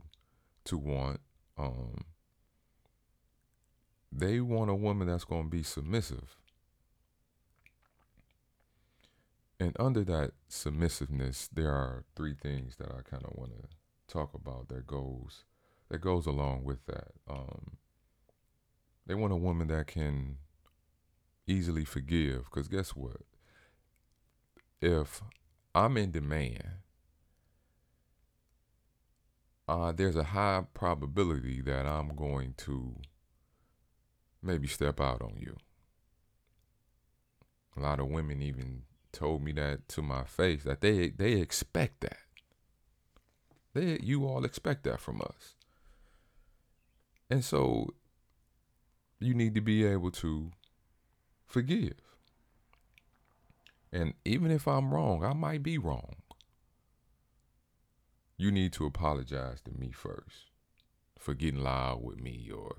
to 0.64 0.79
want. 0.79 1.20
Um, 1.59 2.05
they 4.12 4.40
want 4.40 4.70
a 4.70 4.75
woman 4.75 5.09
that's 5.09 5.25
going 5.25 5.44
to 5.44 5.51
be 5.51 5.62
submissive. 5.62 6.37
And 9.59 9.77
under 9.79 10.03
that 10.05 10.33
submissiveness, 10.49 11.49
there 11.53 11.70
are 11.70 12.05
three 12.16 12.35
things 12.35 12.77
that 12.77 12.88
I 12.88 13.03
kind 13.03 13.25
of 13.25 13.35
want 13.35 13.53
to 13.53 13.68
talk 14.12 14.35
about 14.35 14.68
that 14.68 14.87
goes 14.87 15.44
that 15.90 15.99
goes 16.01 16.27
along 16.27 16.64
with 16.64 16.85
that. 16.87 17.09
Um, 17.29 17.77
they 19.07 19.14
want 19.14 19.33
a 19.33 19.37
woman 19.37 19.68
that 19.68 19.88
can 19.88 20.37
easily 21.46 21.85
forgive. 21.85 22.44
Because 22.44 22.68
guess 22.68 22.90
what? 22.90 23.23
If 24.81 25.20
I'm 25.75 25.96
in 25.96 26.12
demand, 26.12 26.79
uh, 29.68 29.92
there's 29.92 30.16
a 30.16 30.25
high 30.25 30.62
probability 30.75 31.61
that 31.62 31.87
I'm 31.87 32.14
going 32.14 32.55
to 32.59 32.96
maybe 34.42 34.66
step 34.66 35.00
out 35.00 35.22
on 35.22 35.37
you. 35.38 35.57
A 37.76 37.81
lot 37.81 38.00
of 38.00 38.09
women 38.09 38.42
even 38.42 38.83
told 39.12 39.42
me 39.42 39.53
that 39.53 39.88
to 39.88 40.03
my 40.03 40.24
face 40.24 40.62
that 40.64 40.81
they 40.81 41.09
they 41.09 41.33
expect 41.35 42.00
that. 42.03 42.18
They 43.74 43.98
you 44.03 44.26
all 44.26 44.44
expect 44.44 44.85
that 44.85 45.00
from 45.00 45.20
us. 45.20 45.55
And 47.29 47.44
so 47.44 47.94
you 49.20 49.35
need 49.35 49.55
to 49.55 49.61
be 49.61 49.85
able 49.85 50.11
to 50.12 50.50
forgive. 51.46 51.94
And 53.92 54.14
even 54.24 54.50
if 54.50 54.66
I'm 54.66 54.92
wrong, 54.94 55.24
I 55.24 55.33
might 55.33 55.62
be 55.62 55.79
wrong. 55.79 56.16
You 58.37 58.50
need 58.50 58.72
to 58.74 58.87
apologize 58.87 59.61
to 59.62 59.72
me 59.72 59.90
first 59.90 60.46
for 61.18 61.35
getting 61.35 61.62
loud 61.62 62.03
with 62.03 62.20
me 62.20 62.50
or, 62.55 62.76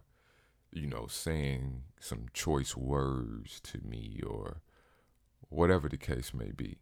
you 0.71 0.87
know, 0.87 1.07
saying 1.07 1.83
some 1.99 2.27
choice 2.33 2.75
words 2.75 3.59
to 3.61 3.79
me 3.85 4.21
or 4.25 4.61
whatever 5.49 5.89
the 5.89 5.97
case 5.97 6.33
may 6.33 6.51
be. 6.51 6.77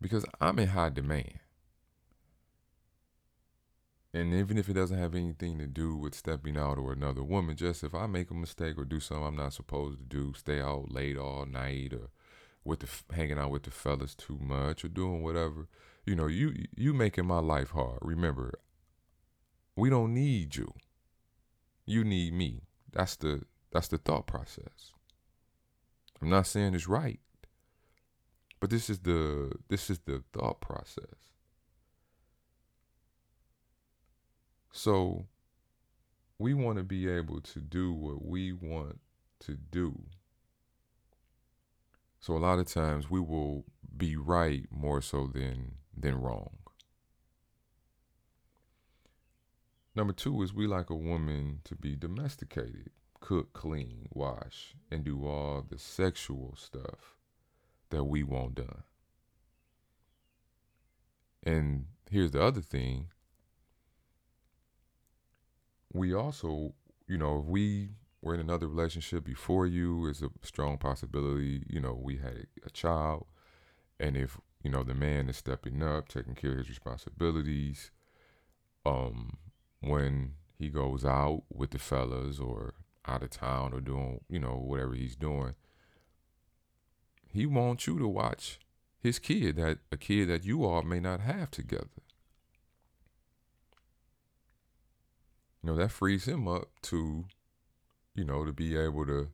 Because 0.00 0.24
I'm 0.40 0.58
in 0.58 0.68
high 0.68 0.90
demand. 0.90 1.40
And 4.14 4.32
even 4.32 4.56
if 4.56 4.68
it 4.68 4.74
doesn't 4.74 4.98
have 4.98 5.14
anything 5.14 5.58
to 5.58 5.66
do 5.66 5.94
with 5.94 6.14
stepping 6.14 6.56
out 6.56 6.78
or 6.78 6.92
another 6.92 7.22
woman, 7.22 7.56
just 7.56 7.84
if 7.84 7.94
I 7.94 8.06
make 8.06 8.30
a 8.30 8.34
mistake 8.34 8.78
or 8.78 8.84
do 8.84 9.00
something 9.00 9.26
I'm 9.26 9.36
not 9.36 9.52
supposed 9.52 9.98
to 9.98 10.04
do, 10.04 10.32
stay 10.34 10.60
out 10.60 10.90
late 10.90 11.18
all 11.18 11.44
night 11.44 11.92
or 11.92 12.08
with 12.64 12.80
the 12.80 13.14
hanging 13.14 13.38
out 13.38 13.50
with 13.50 13.64
the 13.64 13.70
fellas 13.70 14.14
too 14.14 14.38
much 14.40 14.84
or 14.84 14.88
doing 14.88 15.22
whatever, 15.22 15.68
you 16.06 16.14
know, 16.16 16.26
you 16.26 16.54
you 16.74 16.94
making 16.94 17.26
my 17.26 17.38
life 17.38 17.70
hard. 17.70 17.98
Remember, 18.00 18.58
we 19.76 19.90
don't 19.90 20.14
need 20.14 20.56
you. 20.56 20.72
You 21.88 22.04
need 22.04 22.34
me. 22.34 22.60
That's 22.92 23.16
the 23.16 23.44
that's 23.72 23.88
the 23.88 23.96
thought 23.96 24.26
process. 24.26 24.92
I'm 26.20 26.28
not 26.28 26.46
saying 26.46 26.74
it's 26.74 26.86
right, 26.86 27.18
but 28.60 28.68
this 28.68 28.90
is 28.90 28.98
the 28.98 29.52
this 29.70 29.88
is 29.88 30.00
the 30.00 30.22
thought 30.34 30.60
process. 30.60 31.32
So 34.70 35.24
we 36.38 36.52
want 36.52 36.76
to 36.76 36.84
be 36.84 37.08
able 37.08 37.40
to 37.40 37.58
do 37.58 37.94
what 37.94 38.22
we 38.22 38.52
want 38.52 39.00
to 39.40 39.54
do. 39.54 39.98
So 42.20 42.34
a 42.34 42.38
lot 42.38 42.58
of 42.58 42.66
times 42.66 43.08
we 43.08 43.20
will 43.20 43.64
be 43.96 44.14
right 44.14 44.66
more 44.70 45.00
so 45.00 45.26
than 45.26 45.76
than 45.96 46.20
wrong. 46.20 46.50
Number 49.94 50.12
two 50.12 50.42
is 50.42 50.54
we 50.54 50.66
like 50.66 50.90
a 50.90 50.94
woman 50.94 51.60
to 51.64 51.74
be 51.74 51.96
domesticated, 51.96 52.90
cook, 53.20 53.52
clean, 53.52 54.08
wash, 54.12 54.74
and 54.90 55.04
do 55.04 55.26
all 55.26 55.64
the 55.68 55.78
sexual 55.78 56.54
stuff 56.56 57.16
that 57.90 58.04
we 58.04 58.22
want 58.22 58.56
done. 58.56 58.82
And 61.42 61.86
here's 62.10 62.32
the 62.32 62.42
other 62.42 62.60
thing 62.60 63.08
we 65.92 66.14
also, 66.14 66.74
you 67.06 67.16
know, 67.16 67.40
if 67.40 67.46
we 67.46 67.90
were 68.20 68.34
in 68.34 68.40
another 68.40 68.68
relationship 68.68 69.24
before 69.24 69.66
you, 69.66 70.06
it's 70.06 70.22
a 70.22 70.30
strong 70.42 70.76
possibility, 70.78 71.62
you 71.68 71.80
know, 71.80 71.94
we 71.94 72.16
had 72.16 72.46
a, 72.64 72.70
child. 72.70 73.26
And 73.98 74.16
if, 74.16 74.38
you 74.62 74.70
know, 74.70 74.82
the 74.82 74.94
man 74.94 75.28
is 75.28 75.36
stepping 75.36 75.82
up, 75.82 76.08
taking 76.08 76.34
care 76.34 76.52
of 76.52 76.58
his 76.58 76.68
responsibilities, 76.68 77.90
um, 78.84 79.38
when 79.80 80.34
he 80.58 80.68
goes 80.68 81.04
out 81.04 81.42
with 81.52 81.70
the 81.70 81.78
fellas 81.78 82.38
or 82.38 82.74
out 83.06 83.22
of 83.22 83.30
town 83.30 83.72
or 83.72 83.80
doing, 83.80 84.20
you 84.28 84.38
know, 84.38 84.56
whatever 84.56 84.94
he's 84.94 85.16
doing, 85.16 85.54
he 87.30 87.46
wants 87.46 87.86
you 87.86 87.98
to 87.98 88.08
watch 88.08 88.58
his 89.00 89.18
kid, 89.18 89.56
that 89.56 89.78
a 89.92 89.96
kid 89.96 90.28
that 90.28 90.44
you 90.44 90.64
all 90.64 90.82
may 90.82 91.00
not 91.00 91.20
have 91.20 91.50
together. 91.50 92.02
You 95.62 95.70
know, 95.70 95.76
that 95.76 95.92
frees 95.92 96.26
him 96.26 96.48
up 96.48 96.68
to, 96.82 97.26
you 98.14 98.24
know, 98.24 98.44
to 98.44 98.52
be 98.52 98.76
able 98.76 99.06
to 99.06 99.28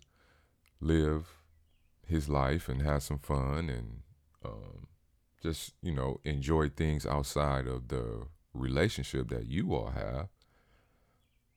live 0.80 1.38
his 2.07 2.28
life 2.28 2.68
and 2.68 2.83
have 2.83 3.02
some 3.02 3.18
fun 3.18 3.70
and 3.70 4.00
um, 4.44 4.87
just, 5.42 5.72
you 5.83 5.92
know, 5.92 6.20
enjoy 6.24 6.68
things 6.68 7.07
outside 7.07 7.66
of 7.66 7.88
the 7.88 8.26
relationship 8.52 9.28
that 9.30 9.46
you 9.46 9.74
all 9.74 9.90
have. 9.90 10.28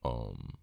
Um, 0.05 0.53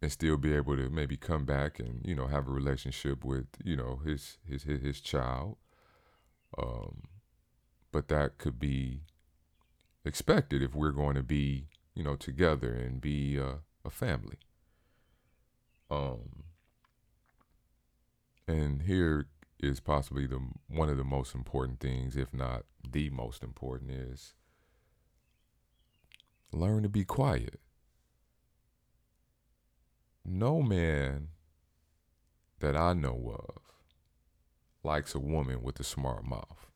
and 0.00 0.12
still 0.12 0.36
be 0.36 0.54
able 0.54 0.76
to 0.76 0.88
maybe 0.90 1.16
come 1.16 1.44
back 1.44 1.80
and 1.80 2.00
you 2.04 2.14
know 2.14 2.26
have 2.26 2.46
a 2.46 2.52
relationship 2.52 3.24
with 3.24 3.46
you 3.64 3.76
know 3.76 4.00
his 4.04 4.38
his 4.46 4.62
his, 4.62 4.80
his 4.80 5.00
child 5.00 5.56
um, 6.56 7.02
but 7.92 8.08
that 8.08 8.38
could 8.38 8.58
be 8.58 9.00
expected 10.04 10.62
if 10.62 10.74
we're 10.74 10.92
going 10.92 11.16
to 11.16 11.22
be, 11.22 11.66
you 11.94 12.02
know, 12.02 12.16
together 12.16 12.72
and 12.72 13.00
be 13.00 13.38
uh, 13.38 13.56
a 13.84 13.90
family. 13.90 14.38
Um, 15.90 16.44
and 18.46 18.82
here 18.82 19.26
is 19.60 19.80
possibly 19.80 20.26
the 20.26 20.40
one 20.68 20.88
of 20.88 20.96
the 20.96 21.04
most 21.04 21.34
important 21.34 21.80
things, 21.80 22.16
if 22.16 22.32
not 22.32 22.64
the 22.88 23.10
most 23.10 23.42
important, 23.42 23.90
is 23.90 24.34
learn 26.52 26.82
to 26.82 26.88
be 26.88 27.04
quiet. 27.04 27.60
No 30.30 30.60
man 30.60 31.28
that 32.60 32.76
I 32.76 32.92
know 32.92 33.34
of 33.34 33.62
likes 34.84 35.14
a 35.14 35.18
woman 35.18 35.62
with 35.62 35.80
a 35.80 35.84
smart 35.84 36.22
mouth. 36.22 36.66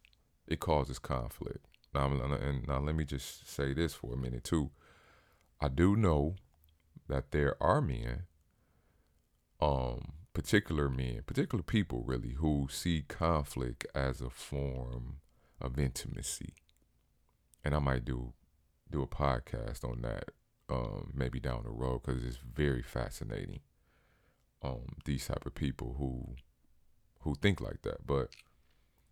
It 0.47 0.59
causes 0.59 0.99
conflict. 0.99 1.67
Now, 1.95 2.07
and 2.07 2.67
now 2.67 2.81
let 2.81 2.95
me 2.95 3.05
just 3.05 3.47
say 3.51 3.75
this 3.75 3.93
for 3.93 4.15
a 4.15 4.17
minute 4.17 4.45
too. 4.45 4.71
I 5.61 5.69
do 5.69 5.97
know 5.97 6.37
that 7.09 7.33
there 7.33 7.63
are 7.63 7.83
men, 7.83 8.23
um, 9.61 10.15
particular 10.33 10.89
men, 10.89 11.21
particular 11.27 11.63
people 11.63 12.05
really, 12.07 12.33
who 12.39 12.69
see 12.71 13.05
conflict 13.07 13.87
as 13.95 14.23
a 14.23 14.31
form 14.31 15.17
of 15.61 15.79
intimacy. 15.79 16.55
And 17.63 17.75
I 17.75 17.81
might 17.81 18.07
do 18.07 18.33
do 18.91 19.03
a 19.03 19.07
podcast 19.07 19.85
on 19.85 20.01
that, 20.03 20.31
um, 20.69 21.13
maybe 21.15 21.41
down 21.41 21.65
the 21.65 21.71
road 21.71 22.03
because 22.05 22.25
it's 22.25 22.39
very 22.39 22.83
fascinating. 22.83 23.61
Um, 24.63 24.97
these 25.05 25.27
type 25.27 25.45
of 25.45 25.55
people 25.55 25.97
who 25.99 26.37
who 27.21 27.35
think 27.35 27.61
like 27.61 27.83
that. 27.83 28.07
But 28.07 28.29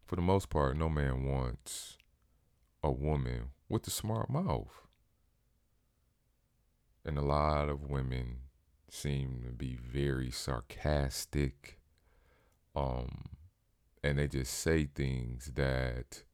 for 0.04 0.16
the 0.16 0.22
most 0.22 0.48
part, 0.48 0.76
no 0.76 0.88
man 0.88 1.24
wants 1.24 1.96
a 2.82 2.90
woman 2.90 3.50
with 3.68 3.86
a 3.86 3.90
smart 3.90 4.28
mouth. 4.30 4.86
And 7.04 7.16
a 7.16 7.22
lot 7.22 7.68
of 7.68 7.88
women 7.88 8.38
seem 8.90 9.42
to 9.46 9.52
be 9.52 9.76
very 9.76 10.30
sarcastic. 10.30 11.78
Um, 12.74 13.26
and 14.02 14.18
they 14.18 14.26
just 14.26 14.54
say 14.54 14.86
things 14.86 15.52
that 15.54 16.24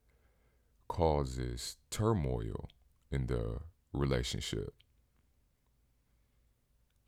causes 0.89 1.77
turmoil 1.91 2.69
in 3.11 3.27
the 3.27 3.59
relationship. 3.93 4.75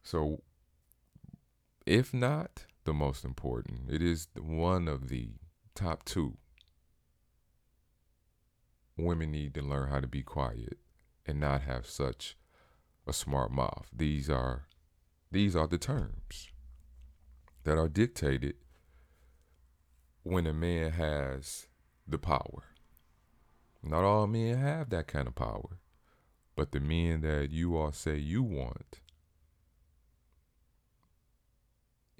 So 0.02 0.42
if 1.86 2.12
not, 2.12 2.66
the 2.84 2.94
most 2.94 3.24
important. 3.24 3.90
It 3.90 4.02
is 4.02 4.28
one 4.34 4.88
of 4.88 5.08
the 5.08 5.32
top 5.74 6.04
two. 6.04 6.38
Women 8.96 9.30
need 9.30 9.54
to 9.54 9.62
learn 9.62 9.90
how 9.90 10.00
to 10.00 10.06
be 10.06 10.22
quiet 10.22 10.78
and 11.26 11.38
not 11.38 11.62
have 11.62 11.86
such 11.86 12.36
a 13.06 13.12
smart 13.12 13.52
mouth. 13.52 13.86
These 13.94 14.30
are 14.30 14.66
these 15.30 15.54
are 15.54 15.66
the 15.66 15.78
terms 15.78 16.48
that 17.64 17.78
are 17.78 17.88
dictated 17.88 18.54
when 20.22 20.46
a 20.46 20.54
man 20.54 20.92
has 20.92 21.66
the 22.06 22.18
power. 22.18 22.64
Not 23.82 24.04
all 24.04 24.26
men 24.26 24.56
have 24.56 24.88
that 24.90 25.06
kind 25.06 25.28
of 25.28 25.34
power, 25.34 25.78
but 26.56 26.72
the 26.72 26.80
men 26.80 27.20
that 27.20 27.50
you 27.50 27.76
all 27.76 27.92
say 27.92 28.16
you 28.16 28.42
want 28.42 29.00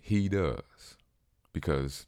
He 0.09 0.31
does. 0.31 0.97
Because 1.53 2.07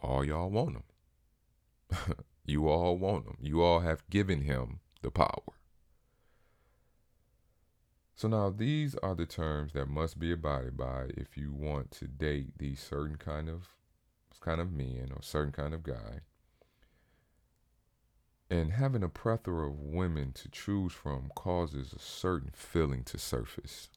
all 0.00 0.24
y'all 0.24 0.50
want 0.50 0.76
him. 0.76 2.14
you 2.44 2.68
all 2.68 2.96
want 2.96 3.26
him. 3.26 3.38
You 3.40 3.60
all 3.60 3.80
have 3.80 4.08
given 4.08 4.42
him 4.42 4.78
the 5.02 5.10
power. 5.10 5.56
So 8.14 8.28
now 8.28 8.50
these 8.50 8.94
are 9.02 9.16
the 9.16 9.26
terms 9.26 9.72
that 9.72 9.88
must 9.88 10.20
be 10.20 10.30
abided 10.30 10.76
by 10.76 11.06
if 11.16 11.36
you 11.36 11.52
want 11.52 11.90
to 11.92 12.06
date 12.06 12.56
these 12.56 12.78
certain 12.78 13.16
kind 13.16 13.48
of 13.48 13.70
kind 14.40 14.60
of 14.60 14.70
men 14.70 15.10
or 15.12 15.20
certain 15.20 15.50
kind 15.50 15.74
of 15.74 15.82
guy. 15.82 16.20
And 18.48 18.74
having 18.74 19.02
a 19.02 19.08
plethora 19.08 19.66
of 19.66 19.80
women 19.80 20.30
to 20.34 20.48
choose 20.48 20.92
from 20.92 21.32
causes 21.34 21.92
a 21.92 21.98
certain 21.98 22.52
feeling 22.54 23.02
to 23.04 23.18
surface. 23.18 23.88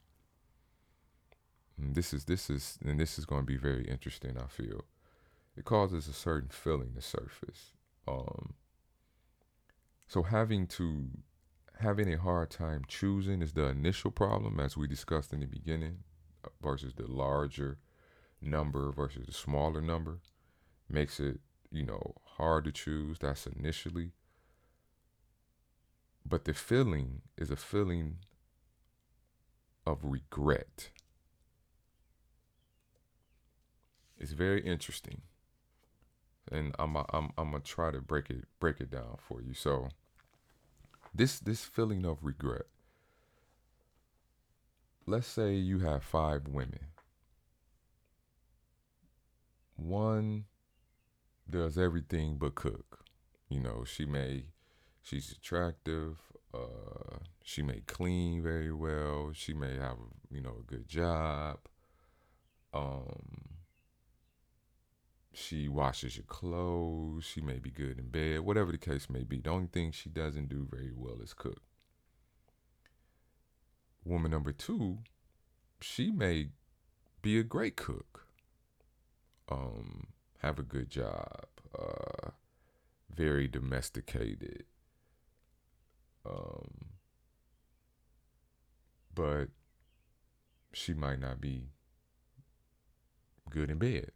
And 1.78 1.96
this 1.96 2.14
is 2.14 2.26
this 2.26 2.50
is 2.50 2.78
and 2.86 3.00
this 3.00 3.18
is 3.18 3.26
going 3.26 3.42
to 3.42 3.46
be 3.46 3.58
very 3.58 3.86
interesting. 3.86 4.38
I 4.38 4.48
feel 4.48 4.86
it 5.56 5.66
causes 5.66 6.08
a 6.08 6.14
certain 6.14 6.50
feeling 6.50 6.94
to 6.96 7.02
surface. 7.02 7.74
Um, 8.08 8.54
so 10.08 10.24
having 10.24 10.68
to 10.68 11.10
having 11.80 12.14
a 12.14 12.18
hard 12.18 12.52
time 12.52 12.84
choosing 12.88 13.42
is 13.42 13.54
the 13.54 13.68
initial 13.68 14.12
problem, 14.12 14.60
as 14.60 14.78
we 14.78 14.88
discussed 14.88 15.34
in 15.34 15.40
the 15.40 15.48
beginning, 15.48 16.00
uh, 16.46 16.50
versus 16.62 16.94
the 16.94 17.08
larger 17.08 17.78
number 18.42 18.92
versus 18.92 19.26
the 19.26 19.34
smaller 19.34 19.82
number 19.82 20.20
makes 20.90 21.20
it 21.20 21.40
you 21.72 21.84
know 21.84 22.16
hard 22.38 22.66
to 22.66 22.72
choose. 22.72 23.18
That's 23.20 23.48
initially, 23.48 24.12
but 26.26 26.46
the 26.46 26.54
feeling 26.54 27.22
is 27.38 27.52
a 27.52 27.56
feeling 27.56 28.18
of 29.86 30.00
regret 30.04 30.90
It's 34.20 34.32
very 34.32 34.62
interesting, 34.62 35.22
and 36.52 36.74
I'm 36.80 36.96
I'm 36.98 37.32
I'm 37.38 37.52
gonna 37.52 37.60
try 37.60 37.92
to 37.92 38.02
break 38.02 38.30
it 38.30 38.46
break 38.60 38.80
it 38.80 38.92
down 38.92 39.18
for 39.18 39.42
you. 39.42 39.54
So 39.54 39.90
this 41.14 41.40
this 41.40 41.64
feeling 41.66 42.06
of 42.06 42.24
regret. 42.24 42.66
Let's 45.06 45.28
say 45.28 45.56
you 45.56 45.80
have 45.80 46.04
five 46.04 46.48
women. 46.48 46.88
One 49.76 50.46
does 51.50 51.78
everything 51.78 52.38
but 52.38 52.56
cook. 52.56 53.06
You 53.50 53.60
know, 53.60 53.84
she 53.86 54.06
may 54.06 54.46
she's 55.02 55.32
attractive, 55.32 56.18
uh, 56.54 57.18
she 57.44 57.62
may 57.62 57.82
clean 57.88 58.42
very 58.42 58.72
well, 58.72 59.32
she 59.34 59.54
may 59.54 59.76
have, 59.78 59.98
you 60.32 60.42
know, 60.42 60.58
a 60.62 60.64
good 60.64 60.88
job. 60.88 61.60
Um 62.74 63.53
she 65.34 65.68
washes 65.68 66.16
your 66.16 66.26
clothes, 66.26 67.26
she 67.26 67.42
may 67.42 67.58
be 67.58 67.72
good 67.72 67.98
in 67.98 68.10
bed, 68.10 68.42
whatever 68.42 68.72
the 68.72 68.78
case 68.78 69.10
may 69.10 69.24
be. 69.24 69.40
The 69.40 69.50
only 69.50 69.68
thing 69.68 69.92
she 69.92 70.10
doesn't 70.10 70.50
do 70.50 70.68
very 70.70 70.92
well 70.96 71.20
is 71.22 71.34
cook. 71.34 71.62
Woman 74.06 74.32
number 74.32 74.52
two, 74.52 75.00
she 75.82 76.12
may 76.12 76.50
be 77.22 77.40
a 77.40 77.44
great 77.44 77.76
cook, 77.76 78.28
um, 79.50 80.08
have 80.40 80.60
a 80.60 80.64
good 80.64 80.90
job, 80.90 81.46
uh, 81.78 82.32
very 83.10 83.48
domesticated, 83.48 84.66
um, 86.26 86.90
but 89.16 89.48
she 90.74 90.94
might 90.94 91.20
not 91.20 91.40
be 91.40 91.70
good 93.50 93.72
in 93.72 93.78
bed. 93.78 94.12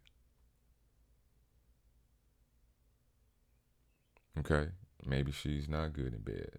Okay, 4.38 4.68
maybe 5.04 5.32
she's 5.32 5.68
not 5.68 5.92
good 5.92 6.14
in 6.14 6.20
bed. 6.20 6.58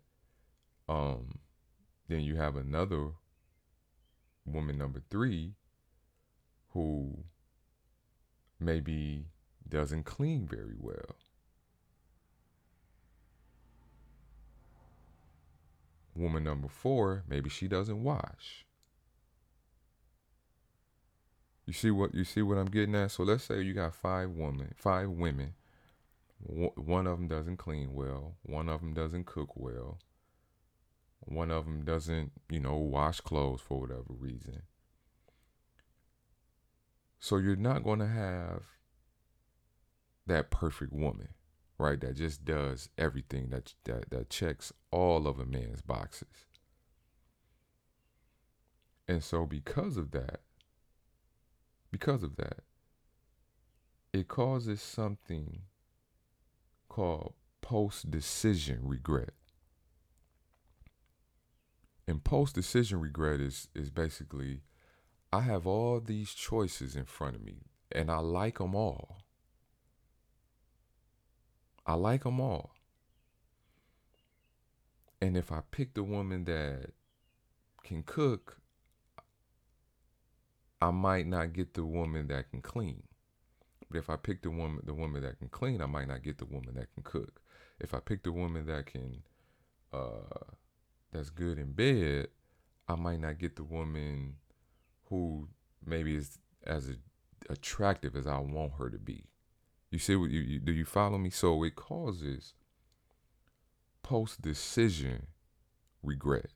Um, 0.88 1.40
then 2.08 2.22
you 2.22 2.36
have 2.36 2.56
another 2.56 3.12
woman 4.46 4.78
number 4.78 5.02
three 5.10 5.54
who 6.70 7.24
maybe 8.60 9.26
doesn't 9.68 10.04
clean 10.04 10.48
very 10.48 10.76
well. 10.78 11.16
Woman 16.16 16.44
number 16.44 16.68
four, 16.68 17.24
maybe 17.30 17.50
she 17.50 17.68
doesn't 17.68 18.04
wash. 18.04 18.66
You 21.66 21.74
see 21.74 21.92
what 21.92 22.16
you 22.16 22.24
see 22.24 22.42
what 22.42 22.58
I'm 22.58 22.66
getting 22.66 22.96
at? 22.96 23.12
So 23.12 23.24
let's 23.24 23.44
say 23.44 23.62
you 23.62 23.74
got 23.74 23.94
five 23.94 24.32
women, 24.32 24.74
five 24.76 25.08
women. 25.10 25.54
One 26.42 27.06
of 27.06 27.18
them 27.18 27.28
doesn't 27.28 27.58
clean 27.58 27.94
well. 27.94 28.36
One 28.44 28.70
of 28.70 28.80
them 28.82 28.94
doesn't 28.94 29.26
cook 29.26 29.52
well. 29.56 30.00
One 31.20 31.52
of 31.52 31.66
them 31.66 31.84
doesn't, 31.84 32.32
you 32.50 32.60
know, 32.60 32.78
wash 32.78 33.20
clothes 33.20 33.62
for 33.62 33.82
whatever 33.82 34.06
reason. 34.08 34.64
So 37.20 37.38
you're 37.38 37.58
not 37.58 37.84
going 37.84 38.00
to 38.00 38.08
have 38.08 38.64
that 40.26 40.50
perfect 40.50 40.94
woman, 40.94 41.30
right? 41.78 42.00
That 42.00 42.16
just 42.16 42.46
does 42.46 42.90
everything 42.98 43.50
that 43.50 43.74
that 43.84 44.10
that 44.12 44.30
checks 44.30 44.72
all 44.92 45.28
of 45.28 45.40
a 45.40 45.46
man's 45.46 45.82
boxes. 45.82 46.46
And 49.08 49.22
so 49.24 49.46
because 49.46 49.98
of 49.98 50.12
that, 50.12 50.40
because 51.92 52.24
of 52.24 52.38
that, 52.38 52.62
it 54.14 54.28
causes 54.28 54.82
something 54.82 55.64
called 57.00 57.34
post 57.62 58.12
decision 58.12 58.80
regret. 58.84 59.30
And 62.06 62.22
post 62.22 62.56
decision 62.56 63.00
regret 63.00 63.40
is 63.40 63.70
is 63.74 63.90
basically 63.90 64.64
I 65.32 65.42
have 65.42 65.66
all 65.66 66.02
these 66.02 66.34
choices 66.34 66.98
in 66.98 67.06
front 67.06 67.38
of 67.38 67.42
me 67.42 67.68
and 67.90 68.12
I 68.12 68.18
like 68.18 68.58
them 68.58 68.76
all. 68.76 69.20
I 71.86 71.94
like 71.94 72.24
them 72.26 72.42
all. 72.42 72.72
And 75.22 75.38
if 75.38 75.54
I 75.54 75.62
pick 75.72 75.94
the 75.94 76.04
woman 76.04 76.44
that 76.46 76.92
can 77.82 78.04
cook, 78.04 78.60
I 80.82 80.92
might 80.92 81.28
not 81.28 81.54
get 81.54 81.76
the 81.76 81.86
woman 81.86 82.28
that 82.28 82.50
can 82.50 82.62
clean. 82.62 83.04
But 83.90 83.98
if 83.98 84.10
I 84.10 84.16
pick 84.16 84.42
the 84.42 84.52
woman 84.52 84.82
the 84.84 84.94
woman 84.94 85.22
that 85.24 85.40
can 85.40 85.50
clean, 85.50 85.82
I 85.82 85.86
might 85.88 86.08
not 86.08 86.24
get 86.24 86.38
the 86.38 86.46
woman 86.46 86.76
that 86.76 86.94
can 86.94 87.04
cook. 87.04 87.42
If 87.80 87.94
I 87.94 88.00
pick 88.00 88.24
the 88.24 88.32
woman 88.32 88.66
that 88.68 88.86
can 88.86 89.24
uh 89.92 90.54
that's 91.12 91.30
good 91.30 91.58
in 91.58 91.72
bed, 91.72 92.28
I 92.88 92.96
might 92.96 93.20
not 93.20 93.40
get 93.40 93.56
the 93.56 93.64
woman 93.64 94.36
who 95.06 95.50
maybe 95.84 96.16
is 96.16 96.38
as 96.66 96.92
attractive 97.50 98.16
as 98.16 98.28
I 98.28 98.38
want 98.40 98.74
her 98.78 98.90
to 98.90 99.00
be. 99.00 99.26
You 99.90 99.98
see 99.98 100.16
what 100.16 100.30
you, 100.30 100.42
you 100.42 100.60
do 100.60 100.72
you 100.72 100.86
follow 100.86 101.18
me? 101.18 101.32
So 101.32 101.64
it 101.64 101.76
causes 101.76 102.54
post 104.04 104.42
decision 104.42 105.28
regret. 106.04 106.52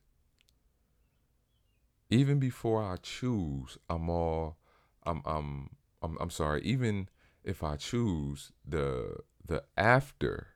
Even 2.10 2.38
before 2.38 2.82
I 2.82 2.96
choose, 2.96 3.76
I'm 3.90 4.08
all 4.08 4.56
I'm 5.04 5.20
I'm 5.24 5.70
I'm 6.00 6.16
I'm 6.20 6.30
sorry, 6.30 6.62
even 6.62 7.08
if 7.44 7.62
I 7.62 7.76
choose 7.76 8.52
the 8.66 9.18
the 9.46 9.64
after 9.76 10.48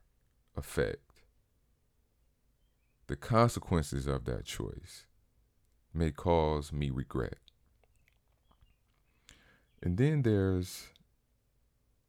effect, 0.55 1.23
the 3.07 3.15
consequences 3.15 4.07
of 4.07 4.25
that 4.25 4.45
choice 4.45 5.05
may 5.93 6.11
cause 6.11 6.73
me 6.73 6.89
regret. 6.89 7.37
And 9.81 9.97
then 9.97 10.23
there's 10.23 10.87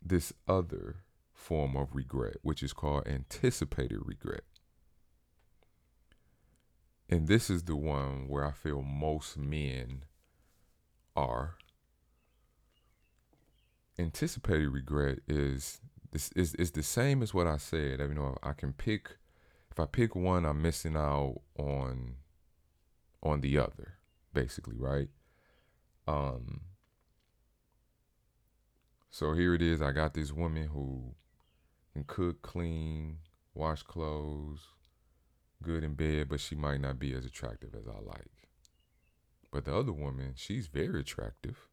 this 0.02 0.32
other 0.48 1.04
form 1.32 1.76
of 1.76 1.94
regret, 1.94 2.36
which 2.42 2.62
is 2.62 2.72
called 2.72 3.06
anticipated 3.06 4.00
regret. 4.04 4.44
And 7.08 7.26
this 7.26 7.50
is 7.50 7.64
the 7.64 7.76
one 7.76 8.28
where 8.28 8.44
I 8.44 8.52
feel 8.52 8.82
most 8.82 9.36
men 9.36 10.04
are. 11.16 11.56
Anticipated 14.00 14.68
regret 14.68 15.18
is 15.28 15.80
this 16.10 16.32
is, 16.32 16.54
is 16.54 16.72
the 16.72 16.82
same 16.82 17.22
as 17.22 17.34
what 17.34 17.46
I 17.46 17.58
said. 17.58 18.00
You 18.00 18.14
know, 18.14 18.36
I 18.42 18.52
can 18.52 18.72
pick 18.72 19.16
if 19.70 19.78
I 19.78 19.86
pick 19.86 20.16
one, 20.16 20.44
I'm 20.44 20.62
missing 20.62 20.96
out 20.96 21.40
on 21.58 22.16
on 23.22 23.40
the 23.40 23.58
other, 23.58 23.98
basically, 24.32 24.76
right? 24.76 25.08
Um 26.08 26.62
so 29.10 29.32
here 29.34 29.54
it 29.54 29.62
is. 29.62 29.82
I 29.82 29.92
got 29.92 30.14
this 30.14 30.32
woman 30.32 30.68
who 30.68 31.14
can 31.92 32.04
cook, 32.04 32.42
clean, 32.42 33.18
wash 33.54 33.82
clothes, 33.82 34.60
good 35.62 35.84
in 35.84 35.94
bed, 35.94 36.28
but 36.28 36.40
she 36.40 36.54
might 36.54 36.80
not 36.80 36.98
be 36.98 37.12
as 37.12 37.24
attractive 37.24 37.74
as 37.74 37.86
I 37.86 37.98
like. 38.00 38.48
But 39.50 39.64
the 39.64 39.76
other 39.76 39.92
woman, 39.92 40.34
she's 40.36 40.68
very 40.68 41.00
attractive. 41.00 41.69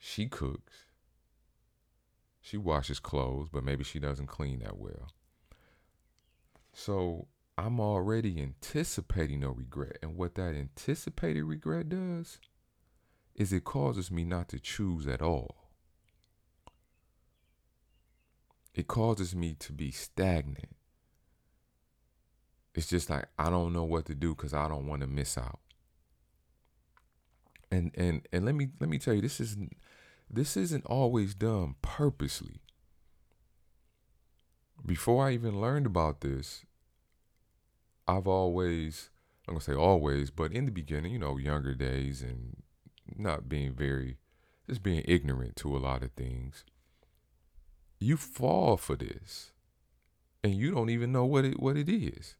She 0.00 0.26
cooks. 0.26 0.86
She 2.40 2.56
washes 2.56 2.98
clothes, 2.98 3.48
but 3.52 3.62
maybe 3.62 3.84
she 3.84 4.00
doesn't 4.00 4.26
clean 4.26 4.60
that 4.60 4.78
well. 4.78 5.12
So 6.72 7.28
I'm 7.58 7.78
already 7.78 8.40
anticipating 8.40 9.44
a 9.44 9.50
regret. 9.52 9.98
And 10.02 10.16
what 10.16 10.34
that 10.36 10.54
anticipated 10.54 11.44
regret 11.44 11.90
does 11.90 12.38
is 13.34 13.52
it 13.52 13.64
causes 13.64 14.10
me 14.10 14.24
not 14.24 14.48
to 14.48 14.58
choose 14.58 15.06
at 15.06 15.20
all. 15.20 15.68
It 18.74 18.88
causes 18.88 19.34
me 19.34 19.54
to 19.58 19.72
be 19.72 19.90
stagnant. 19.90 20.76
It's 22.74 22.88
just 22.88 23.10
like 23.10 23.26
I 23.38 23.50
don't 23.50 23.74
know 23.74 23.84
what 23.84 24.06
to 24.06 24.14
do 24.14 24.34
because 24.34 24.54
I 24.54 24.66
don't 24.66 24.86
want 24.86 25.02
to 25.02 25.06
miss 25.06 25.36
out. 25.36 25.60
And 27.70 27.92
and 27.94 28.26
and 28.32 28.44
let 28.44 28.54
me 28.54 28.68
let 28.80 28.90
me 28.90 28.98
tell 28.98 29.14
you, 29.14 29.20
this 29.20 29.40
isn't 29.40 29.76
this 30.28 30.56
isn't 30.56 30.86
always 30.86 31.34
done 31.34 31.76
purposely. 31.82 32.60
Before 34.84 35.26
I 35.26 35.32
even 35.32 35.60
learned 35.60 35.86
about 35.86 36.20
this, 36.20 36.64
I've 38.08 38.26
always 38.26 39.10
I'm 39.46 39.54
gonna 39.54 39.64
say 39.64 39.74
always, 39.74 40.30
but 40.30 40.52
in 40.52 40.64
the 40.64 40.72
beginning, 40.72 41.12
you 41.12 41.18
know, 41.18 41.36
younger 41.36 41.74
days 41.74 42.22
and 42.22 42.62
not 43.16 43.48
being 43.48 43.74
very, 43.74 44.16
just 44.68 44.82
being 44.82 45.02
ignorant 45.06 45.56
to 45.56 45.76
a 45.76 45.78
lot 45.78 46.02
of 46.02 46.12
things. 46.12 46.64
You 47.98 48.16
fall 48.16 48.76
for 48.76 48.96
this, 48.96 49.52
and 50.42 50.54
you 50.54 50.70
don't 50.70 50.90
even 50.90 51.12
know 51.12 51.24
what 51.24 51.44
it 51.44 51.60
what 51.60 51.76
it 51.76 51.88
is. 51.88 52.36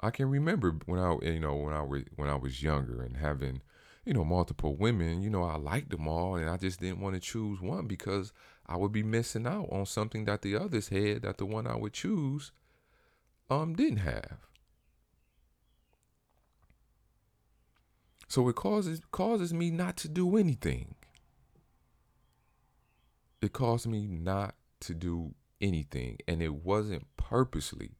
I 0.00 0.10
can 0.10 0.28
remember 0.28 0.76
when 0.86 0.98
I 0.98 1.16
you 1.22 1.40
know 1.40 1.54
when 1.54 1.74
I 1.74 1.82
was 1.82 2.02
when 2.16 2.28
I 2.28 2.34
was 2.34 2.62
younger 2.62 3.02
and 3.02 3.16
having 3.16 3.62
you 4.04 4.14
know 4.14 4.24
multiple 4.24 4.76
women. 4.76 5.22
You 5.22 5.30
know 5.30 5.44
I 5.44 5.56
liked 5.56 5.90
them 5.90 6.08
all, 6.08 6.36
and 6.36 6.48
I 6.48 6.56
just 6.56 6.80
didn't 6.80 7.00
want 7.00 7.14
to 7.14 7.20
choose 7.20 7.60
one 7.60 7.86
because 7.86 8.32
I 8.66 8.76
would 8.76 8.92
be 8.92 9.02
missing 9.02 9.46
out 9.46 9.68
on 9.70 9.86
something 9.86 10.24
that 10.26 10.42
the 10.42 10.56
others 10.56 10.88
had 10.88 11.22
that 11.22 11.38
the 11.38 11.46
one 11.46 11.66
I 11.66 11.76
would 11.76 11.92
choose 11.92 12.52
um 13.50 13.74
didn't 13.74 13.98
have. 13.98 14.38
So 18.28 18.48
it 18.48 18.56
causes 18.56 19.02
causes 19.10 19.52
me 19.52 19.70
not 19.70 19.98
to 19.98 20.08
do 20.08 20.38
anything. 20.38 20.94
It 23.42 23.52
caused 23.52 23.86
me 23.86 24.06
not 24.06 24.54
to 24.80 24.94
do 24.94 25.34
anything. 25.60 26.18
And 26.26 26.40
it 26.40 26.54
wasn't 26.54 27.06
purposely. 27.18 27.90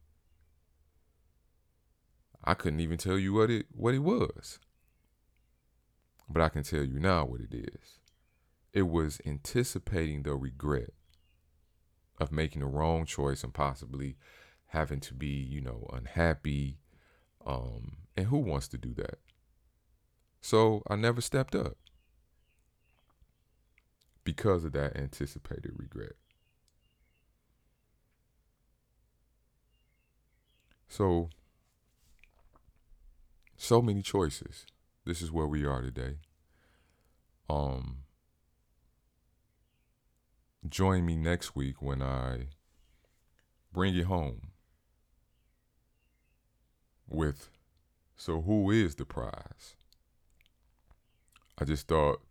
I 2.43 2.55
couldn't 2.55 2.79
even 2.79 2.97
tell 2.97 3.19
you 3.19 3.33
what 3.33 3.51
it 3.51 3.67
what 3.75 3.93
it 3.93 3.99
was. 3.99 4.57
But 6.33 6.41
I 6.41 6.49
can 6.49 6.63
tell 6.63 6.83
you 6.83 6.99
now 6.99 7.25
what 7.25 7.41
it 7.41 7.53
is. 7.53 7.99
It 8.73 8.89
was 8.89 9.21
anticipating 9.23 10.23
the 10.23 10.33
regret 10.33 10.89
of 12.19 12.31
making 12.31 12.61
the 12.61 12.67
wrong 12.67 13.05
choice 13.05 13.43
and 13.43 13.53
possibly 13.53 14.15
having 14.67 14.99
to 15.01 15.13
be, 15.13 15.27
you 15.27 15.61
know, 15.61 15.87
unhappy. 15.93 16.79
Um, 17.45 17.97
and 18.17 18.25
who 18.27 18.39
wants 18.39 18.67
to 18.69 18.79
do 18.79 18.95
that? 18.95 19.19
So 20.41 20.81
I 20.89 20.95
never 20.95 21.21
stepped 21.21 21.53
up 21.53 21.77
because 24.23 24.63
of 24.63 24.71
that 24.71 24.97
anticipated 24.97 25.73
regret. 25.75 26.13
So, 30.87 31.29
so 33.55 33.83
many 33.83 34.01
choices. 34.01 34.65
This 35.05 35.21
is 35.21 35.31
where 35.31 35.47
we 35.47 35.65
are 35.65 35.81
today. 35.81 36.15
Um, 37.49 37.97
join 40.69 41.05
me 41.05 41.15
next 41.15 41.55
week 41.55 41.81
when 41.81 42.01
I 42.01 42.47
bring 43.73 43.93
you 43.93 44.05
home 44.05 44.51
with 47.07 47.49
So 48.15 48.41
who 48.41 48.71
is 48.71 48.95
the 48.95 49.05
prize? 49.05 49.75
I 51.57 51.65
just 51.65 51.87
thought 51.87 52.21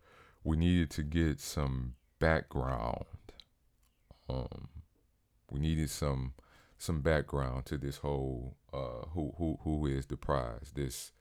we 0.43 0.57
needed 0.57 0.89
to 0.91 1.03
get 1.03 1.39
some 1.39 1.93
background. 2.19 3.05
Um, 4.29 4.69
we 5.51 5.59
needed 5.59 5.89
some 5.89 6.33
some 6.77 7.01
background 7.01 7.65
to 7.67 7.77
this 7.77 7.97
whole 7.97 8.57
uh, 8.73 9.07
who 9.13 9.33
who 9.37 9.59
who 9.63 9.85
is 9.85 10.07
the 10.07 10.17
prize? 10.17 10.71
This 10.73 11.11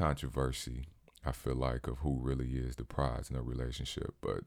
controversy. 0.00 0.86
I 1.26 1.32
feel 1.32 1.56
like 1.56 1.86
of 1.86 1.98
who 1.98 2.16
really 2.18 2.52
is 2.52 2.76
the 2.76 2.84
prize 2.84 3.28
in 3.28 3.36
a 3.36 3.42
relationship. 3.42 4.14
But 4.22 4.44